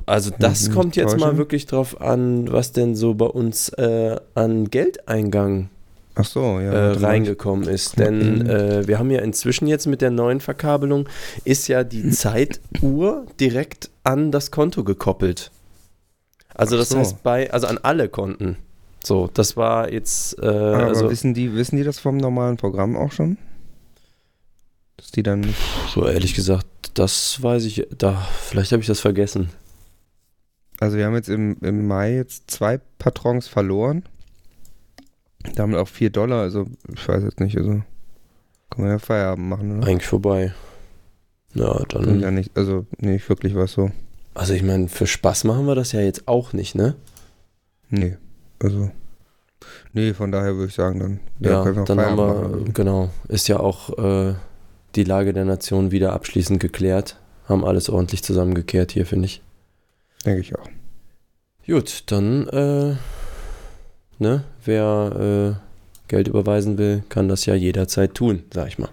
Also 0.06 0.30
das 0.38 0.70
kommt 0.70 0.96
jetzt 0.96 1.18
mal 1.18 1.36
wirklich 1.36 1.66
drauf 1.66 2.00
an, 2.00 2.50
was 2.50 2.72
denn 2.72 2.94
so 2.94 3.14
bei 3.14 3.26
uns 3.26 3.68
äh, 3.70 4.16
an 4.34 4.70
Geldeingang 4.70 5.70
so, 6.24 6.60
ja. 6.60 6.72
äh, 6.72 6.92
reingekommen 6.92 7.68
ist. 7.68 7.98
Denn 7.98 8.46
äh, 8.46 8.86
wir 8.86 8.98
haben 8.98 9.10
ja 9.10 9.20
inzwischen 9.20 9.66
jetzt 9.66 9.86
mit 9.86 10.00
der 10.00 10.10
neuen 10.10 10.40
Verkabelung, 10.40 11.08
ist 11.44 11.68
ja 11.68 11.84
die 11.84 12.10
Zeituhr 12.10 13.26
direkt 13.40 13.90
an 14.04 14.32
das 14.32 14.50
Konto 14.50 14.84
gekoppelt. 14.84 15.50
Also 16.54 16.76
Ach 16.76 16.80
das 16.80 16.88
so. 16.90 16.98
heißt 16.98 17.22
bei, 17.22 17.52
also 17.52 17.66
an 17.66 17.78
alle 17.82 18.08
Konten. 18.08 18.56
So, 19.04 19.30
das 19.32 19.56
war 19.56 19.92
jetzt, 19.92 20.38
äh, 20.38 20.46
Aber 20.46 20.86
also 20.88 21.10
wissen, 21.10 21.34
die, 21.34 21.54
wissen 21.54 21.76
die 21.76 21.84
das 21.84 21.98
vom 21.98 22.16
normalen 22.16 22.56
Programm 22.56 22.96
auch 22.96 23.12
schon? 23.12 23.38
Dass 24.96 25.12
die 25.12 25.22
dann 25.22 25.40
nicht. 25.40 25.58
so 25.94 26.06
ehrlich 26.06 26.34
gesagt, 26.34 26.66
das 26.94 27.40
weiß 27.40 27.64
ich, 27.64 27.86
da, 27.96 28.26
vielleicht 28.42 28.72
habe 28.72 28.80
ich 28.80 28.88
das 28.88 29.00
vergessen. 29.00 29.50
Also 30.80 30.96
wir 30.96 31.06
haben 31.06 31.14
jetzt 31.14 31.28
im, 31.28 31.56
im 31.60 31.86
Mai 31.86 32.14
jetzt 32.14 32.50
zwei 32.50 32.80
Patrons 32.98 33.48
verloren. 33.48 34.04
Damit 35.54 35.78
auch 35.78 35.88
4 35.88 36.10
Dollar, 36.10 36.42
also 36.42 36.66
ich 36.94 37.06
weiß 37.08 37.22
jetzt 37.24 37.40
nicht, 37.40 37.56
also 37.56 37.82
kann 38.70 38.82
man 38.84 38.88
ja 38.90 38.98
Feierabend 38.98 39.48
machen, 39.48 39.78
oder? 39.78 39.86
Eigentlich 39.88 40.06
vorbei. 40.08 40.52
Ja, 41.54 41.82
dann, 41.88 42.20
ja 42.20 42.30
nicht, 42.30 42.56
also 42.56 42.86
nicht 42.98 43.28
wirklich 43.28 43.54
was 43.54 43.72
so. 43.72 43.90
also 44.34 44.52
ich 44.52 44.62
meine, 44.62 44.88
für 44.88 45.06
Spaß 45.06 45.44
machen 45.44 45.66
wir 45.66 45.74
das 45.74 45.92
ja 45.92 46.00
jetzt 46.00 46.28
auch 46.28 46.52
nicht, 46.52 46.74
ne? 46.74 46.94
Nee, 47.90 48.16
also. 48.62 48.90
Nee, 49.92 50.12
von 50.14 50.30
daher 50.30 50.54
würde 50.54 50.66
ich 50.68 50.74
sagen, 50.74 51.00
dann, 51.00 51.20
Ja, 51.40 51.62
können 51.64 51.76
wir 51.76 51.82
auch 51.82 51.86
dann 51.86 51.98
haben 52.00 52.16
Feierabend 52.16 52.42
wir, 52.42 52.48
machen. 52.48 52.60
also. 52.60 52.72
genau, 52.72 53.10
ist 53.28 53.48
ja 53.48 53.58
auch 53.60 53.98
äh, 53.98 54.34
die 54.94 55.04
Lage 55.04 55.32
der 55.32 55.44
Nation 55.46 55.90
wieder 55.90 56.12
abschließend 56.12 56.60
geklärt. 56.60 57.18
Haben 57.46 57.64
alles 57.64 57.88
ordentlich 57.88 58.22
zusammengekehrt 58.22 58.92
hier, 58.92 59.06
finde 59.06 59.24
ich. 59.26 59.42
Denke 60.26 60.40
ich 60.40 60.54
auch. 60.56 60.68
Gut, 61.66 62.04
dann, 62.12 62.46
äh, 62.48 62.96
ne, 64.18 64.44
wer 64.64 65.56
äh, 65.58 66.08
Geld 66.08 66.28
überweisen 66.28 66.78
will, 66.78 67.02
kann 67.08 67.28
das 67.28 67.44
ja 67.46 67.54
jederzeit 67.54 68.14
tun, 68.14 68.42
sag 68.52 68.68
ich 68.68 68.78
mal. 68.78 68.88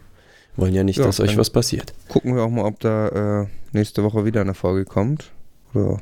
Wollen 0.57 0.73
ja 0.73 0.83
nicht, 0.83 0.97
Ja, 0.99 1.05
dass 1.05 1.19
euch 1.19 1.37
was 1.37 1.49
passiert. 1.49 1.93
Gucken 2.07 2.35
wir 2.35 2.43
auch 2.43 2.49
mal, 2.49 2.65
ob 2.65 2.79
da 2.79 3.41
äh, 3.43 3.47
nächste 3.73 4.03
Woche 4.03 4.23
wieder 4.25 4.41
eine 4.41 4.53
Folge 4.53 4.85
kommt. 4.85 5.31
Oder, 5.73 5.99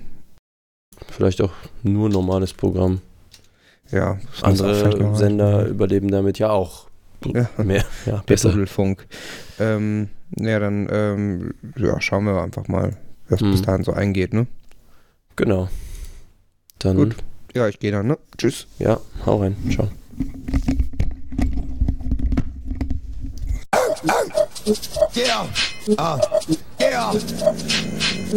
Vielleicht 1.09 1.41
auch 1.41 1.51
nur 1.81 2.09
normales 2.09 2.53
Programm. 2.53 3.01
ja, 3.91 4.19
Andere 4.41 5.15
Sender 5.15 5.59
reichen. 5.59 5.71
überleben 5.71 6.11
damit 6.11 6.37
ja 6.39 6.51
auch. 6.51 6.87
Ja. 7.25 7.49
Mehr, 7.57 7.83
ja, 8.05 8.21
besser. 8.25 8.49
Doppelfunk. 8.49 9.07
Ähm, 9.59 10.09
ja, 10.37 10.59
dann 10.59 10.87
ähm, 10.91 11.53
ja, 11.77 11.99
schauen 12.01 12.25
wir 12.25 12.41
einfach 12.41 12.67
mal, 12.67 12.95
was 13.29 13.39
Hm. 13.41 13.51
bis 13.51 13.61
dahin 13.63 13.83
so 13.83 13.93
eingeht, 13.93 14.33
ne? 14.33 14.45
Genau. 15.35 15.67
Dann, 16.79 16.97
Gut. 16.97 17.15
Ja, 17.53 17.67
ich 17.67 17.79
gehe 17.79 17.91
dann, 17.91 18.07
ne? 18.07 18.17
Tschüss. 18.37 18.65
Ja, 18.79 18.99
hau 19.25 19.37
rein. 19.37 19.55
Ciao. 19.71 19.89
Yeah, 25.15 25.47
uh, 25.99 26.19
yeah, 26.79 27.13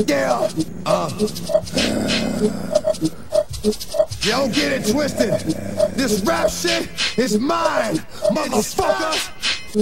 yeah, 0.06 0.48
uh. 0.84 1.10
Yo, 4.20 4.48
get 4.48 4.72
it 4.72 4.86
twisted. 4.92 5.32
This 5.96 6.20
rap 6.22 6.50
shit 6.50 6.88
is 7.16 7.38
mine, 7.38 7.96
motherfuckers. 8.30 9.30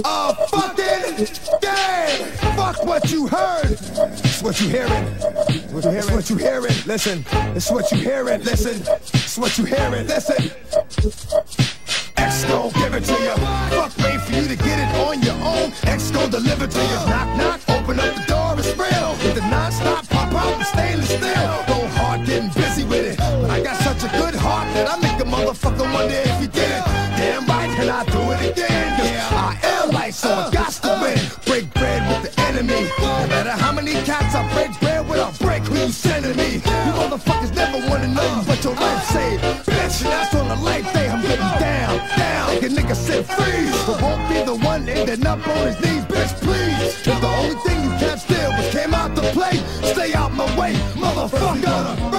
A 0.03 0.35
fucking 0.47 1.25
game. 1.61 2.27
Fuck 2.57 2.83
what 2.85 3.09
you 3.11 3.27
heard. 3.27 3.71
It's 3.71 4.41
what 4.41 4.59
you 4.59 4.67
hearing. 4.67 4.91
It's 4.91 5.71
what 5.71 5.85
you 5.85 5.91
hearing. 5.91 6.15
What 6.15 6.29
you 6.29 6.35
hearing. 6.35 6.75
Listen. 6.85 7.25
It's 7.55 7.71
what 7.71 7.89
you 7.93 7.97
hearing. 7.99 8.43
Listen. 8.43 8.81
It's 9.13 9.37
what 9.37 9.57
you 9.57 9.63
hearing. 9.63 10.05
Listen. 10.05 10.51
X 12.17 12.43
gon' 12.43 12.73
give 12.73 12.93
it 12.93 13.05
to 13.05 13.13
you. 13.13 13.35
Fuck 13.71 13.97
wait 13.99 14.19
for 14.19 14.33
you 14.33 14.47
to 14.49 14.55
get 14.57 14.79
it 14.79 14.95
on 14.99 15.21
your 15.21 15.35
own. 15.35 15.71
X 15.83 16.11
gon' 16.11 16.29
deliver 16.29 16.67
to 16.67 16.81
you. 16.81 16.99
Knock 17.07 17.37
knock. 17.37 17.61
Open 17.69 17.97
up 17.97 18.15
the 18.15 18.23
door. 18.27 18.55
It's 18.57 18.77
real. 18.77 19.11
With 19.23 19.35
the 19.35 19.47
non-stop 19.49 20.09
pop 20.09 20.33
out 20.33 20.57
the 20.57 20.65
stainless 20.65 21.07
steel. 21.07 21.63
Go 21.67 21.87
hard 21.95 22.25
getting 22.25 22.49
busy 22.49 22.83
with 22.83 23.13
it. 23.13 23.17
But 23.17 23.49
I 23.49 23.63
got 23.63 23.77
such 23.77 24.03
a 24.03 24.11
good 24.17 24.35
heart 24.35 24.67
that 24.73 24.89
I 24.91 24.99
make 24.99 25.21
a 25.21 25.23
motherfucker 25.23 25.93
wonder 25.93 26.24
I 34.45 34.53
break 34.53 34.79
bread 34.79 35.09
with, 35.09 35.19
I 35.19 35.31
break 35.43 35.63
who 35.63 35.75
you 35.75 35.89
sending 35.89 36.37
me. 36.37 36.55
You 36.55 36.93
motherfuckers 36.99 37.53
never 37.55 37.79
wanna 37.89 38.07
know 38.07 38.43
but 38.45 38.63
your 38.63 38.75
life 38.75 39.03
saved. 39.05 39.43
Bitch, 39.65 40.03
that's 40.03 40.35
on 40.35 40.47
the 40.47 40.55
life 40.55 40.91
day. 40.93 41.09
I'm 41.09 41.21
getting 41.21 41.59
down, 41.59 41.97
down. 42.17 42.53
Make 42.53 42.63
a 42.63 42.69
nigga 42.69 42.95
sit 42.95 43.25
freeze. 43.25 43.85
But 43.85 44.01
won't 44.01 44.29
be 44.29 44.43
the 44.43 44.55
one 44.55 44.87
ending 44.87 45.25
up 45.25 45.47
on 45.47 45.67
his 45.67 45.79
knees, 45.81 46.05
bitch, 46.05 46.33
please. 46.41 47.07
If 47.07 47.21
the 47.21 47.27
only 47.27 47.55
thing 47.65 47.83
you 47.83 47.91
can't 47.97 48.19
steal 48.19 48.51
was 48.51 48.69
came 48.71 48.93
out 48.93 49.15
to 49.15 49.21
play, 49.33 49.57
stay 49.81 50.13
out 50.13 50.31
my 50.31 50.45
way, 50.59 50.73
motherfucker. 50.95 52.14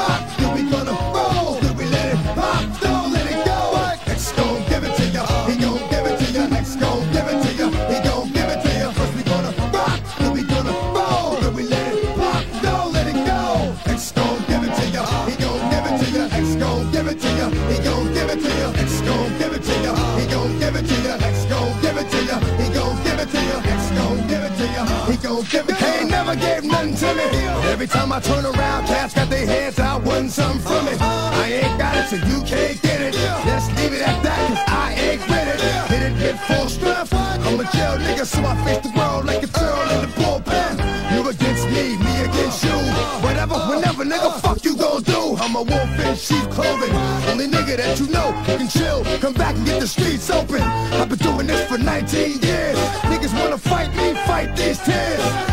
Every 27.87 27.87
time 27.87 28.11
I 28.11 28.21
turn 28.21 28.45
around, 28.45 28.87
cats 28.87 29.15
got 29.15 29.31
their 29.31 29.47
hands 29.47 29.79
out, 29.79 30.03
wanting 30.03 30.31
something 30.31 30.61
from 30.61 30.87
me. 30.87 30.93
I 30.99 31.63
ain't 31.63 31.79
got 31.79 31.95
it, 31.95 32.09
so 32.09 32.17
you 32.17 32.43
can't 32.43 32.81
get 32.83 33.01
it. 33.01 33.15
Let's 33.47 33.69
leave 33.79 33.93
it 33.93 34.03
at 34.03 34.23
that, 34.23 34.49
cause 34.49 34.65
I 34.67 34.95
ain't 34.95 35.21
with 35.29 35.55
it. 35.55 35.61
Hit 35.91 36.03
it 36.03 36.15
with 36.15 36.41
full 36.49 36.69
strength. 36.69 37.13
I'm 37.13 37.61
a 37.61 37.65
jail 37.71 37.99
nigga, 37.99 38.25
so 38.25 38.43
I 38.45 38.57
face 38.65 38.83
the 38.83 38.93
world 38.99 39.27
like 39.27 39.43
a 39.43 39.47
turtle 39.47 39.89
in 39.95 40.01
the 40.03 40.13
bullpen. 40.19 40.75
You 41.15 41.29
against 41.29 41.67
me, 41.67 41.97
me 41.97 42.15
against 42.25 42.65
you. 42.65 42.77
Whatever, 43.23 43.55
whenever, 43.55 44.05
nigga, 44.05 44.41
fuck 44.41 44.65
you 44.65 44.75
gon' 44.77 45.03
do. 45.03 45.37
I'm 45.39 45.55
a 45.55 45.63
wolf 45.63 46.01
in 46.01 46.17
sheep 46.17 46.51
clothing. 46.51 46.93
Only 47.31 47.47
nigga 47.47 47.77
that 47.77 48.01
you 48.01 48.09
know 48.09 48.33
can 48.47 48.69
chill. 48.69 49.05
Come 49.21 49.35
back 49.35 49.55
and 49.55 49.65
get 49.65 49.81
the 49.81 49.87
streets 49.87 50.29
open. 50.31 50.63
I've 50.63 51.09
been 51.09 51.19
doing 51.19 51.47
this 51.47 51.69
for 51.69 51.79
19 51.79 52.41
years. 52.41 52.79
Niggas 53.07 53.39
wanna 53.39 53.59
fight 53.59 53.95
me, 53.95 54.15
fight 54.27 54.57
these 54.57 54.81
tears. 54.81 55.46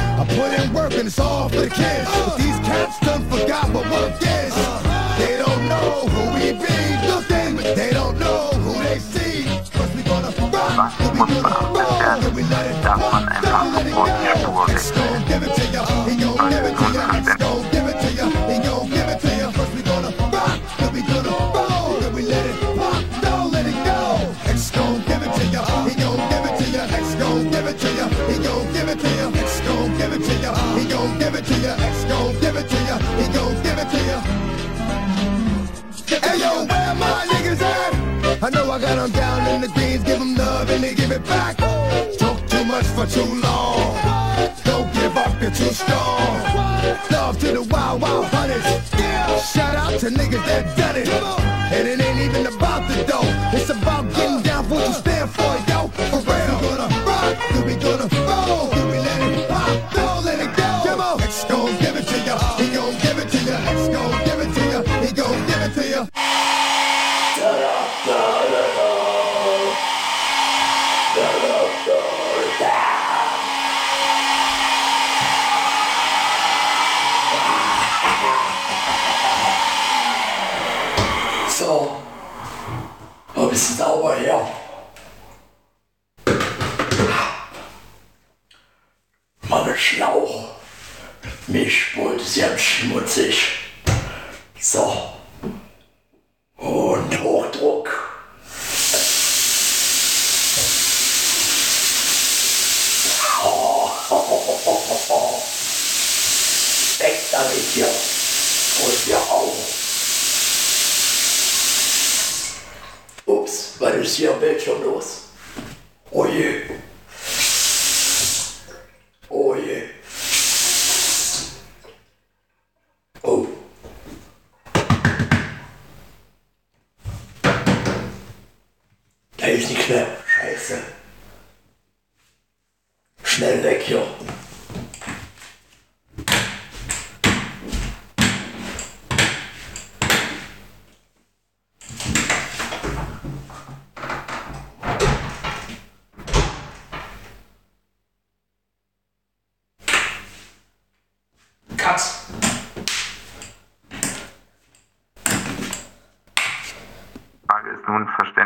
It's 1.13 1.19
all 1.19 1.47
for 1.47 1.61
the 1.61 1.69
kids. 1.69 2.09
But 2.09 2.37
these 2.37 2.59
cats 2.65 2.99
done 2.99 3.23
forgot 3.29 3.69
what 3.71 3.85
work 3.91 4.17
is. 4.21 4.55
They 5.21 5.37
don't 5.37 5.63
know 5.69 6.07
who 6.09 6.21
we 6.33 6.53
be. 6.53 6.73
They 7.75 7.91
don't 7.91 8.17
know 8.19 8.49
who 8.63 8.73
they 8.83 8.97
see. 8.97 9.45
First 9.77 9.95
we 9.95 10.01
gonna 10.01 10.31
rock, 10.51 10.99
we 10.99 11.19
gonna 11.19 11.53
roll, 11.77 12.19
then 12.21 12.33
we 12.35 12.43
let 12.43 12.65
it 12.65 12.83
Darf 12.83 12.99
pop, 12.99 13.25
man 13.25 13.45
einfach 13.45 13.73
then 13.73 13.85
we 13.85 13.91
let 13.93 14.37
it 14.37 14.45
go. 14.45 14.51
Gon' 14.97 15.25
give 15.29 15.43
it 15.43 15.53
to 15.55 15.65
ya, 15.75 15.83
he 16.07 16.15
gon' 16.21 16.49
give 16.49 16.65
it 16.69 16.75
to 16.79 16.85
ya. 16.97 17.05
Gon' 17.43 17.61
give 17.73 17.87
it 17.91 17.97
to 18.01 18.09
ya, 18.17 18.25
he 18.49 18.57
gon' 18.65 18.89
give 18.89 19.09
it 19.13 19.19
to 19.21 19.29
ya. 19.39 19.51
First 19.51 19.73
we 19.75 19.81
gonna 19.83 20.11
rock, 20.33 20.59
then 20.79 20.93
we 20.93 21.01
gonna 21.01 21.33
roll, 21.53 21.99
then 22.01 22.13
we 22.13 22.23
let 22.23 22.45
it 22.45 22.57
don't 23.21 23.51
let 23.51 23.65
it 23.71 23.77
go. 23.85 23.99
Gon' 24.77 24.97
give 25.07 25.23
it 25.25 25.31
to 25.37 25.45
ya, 25.53 25.61
he 25.87 25.93
gon' 26.01 26.21
give 26.31 26.45
it 26.49 26.53
to 26.59 26.65
ya. 26.75 26.83
Gon' 27.21 27.51
give 27.53 27.67
it 27.71 27.77
to 27.81 27.89
ya, 27.97 28.05
he 28.29 28.35
gon' 28.45 28.73
give 28.73 28.89
it 28.89 28.99
to 28.99 29.09
ya. 29.37 29.42
Gon' 31.03 31.19
give 31.19 31.35
it 31.35 31.45
to 31.45 31.55
ya. 31.59 31.73
X 31.91 32.05
gon' 32.05 32.39
give 32.39 32.55
it 32.55 32.69
to 32.69 32.77
ya, 32.89 32.97
he 33.19 33.25
gon' 33.33 33.55
give 33.65 33.77
it 33.83 33.89
to 33.93 33.99
ya. 34.09 34.19
Hey 36.25 36.39
yo, 36.39 36.65
where 36.65 36.95
my 36.95 37.25
niggas 37.31 37.61
at? 37.61 38.43
I 38.43 38.49
know 38.49 38.71
I 38.71 38.79
got 38.79 38.95
them 38.95 39.11
down 39.11 39.47
in 39.53 39.61
the 39.61 39.67
greens, 39.69 40.03
give 40.03 40.19
them 40.19 40.35
love 40.35 40.69
and 40.69 40.83
they 40.83 40.93
give 40.95 41.11
it 41.11 41.23
back. 41.25 41.57
Talk 42.17 42.39
too 42.47 42.63
much 42.65 42.85
for 42.95 43.05
too 43.05 43.29
long. 43.41 43.95
Don't 44.63 44.91
give 44.93 45.15
up, 45.17 45.41
you're 45.41 45.51
too 45.51 45.73
strong. 45.81 46.39
Love 47.11 47.37
to 47.39 47.47
the 47.57 47.63
wild, 47.71 48.01
wild 48.01 48.25
hunters. 48.25 48.63
Shout 49.51 49.75
out 49.75 49.99
to 49.99 50.07
niggas 50.07 50.45
that 50.45 50.77
done 50.77 50.95
it. 50.95 51.09
And 51.75 51.87
it 51.87 51.99
ain't 51.99 52.19
even 52.19 52.45
about 52.45 52.87
the 52.87 53.03
dough. 53.03 53.52
So. 94.63 94.79
Und 94.79 95.12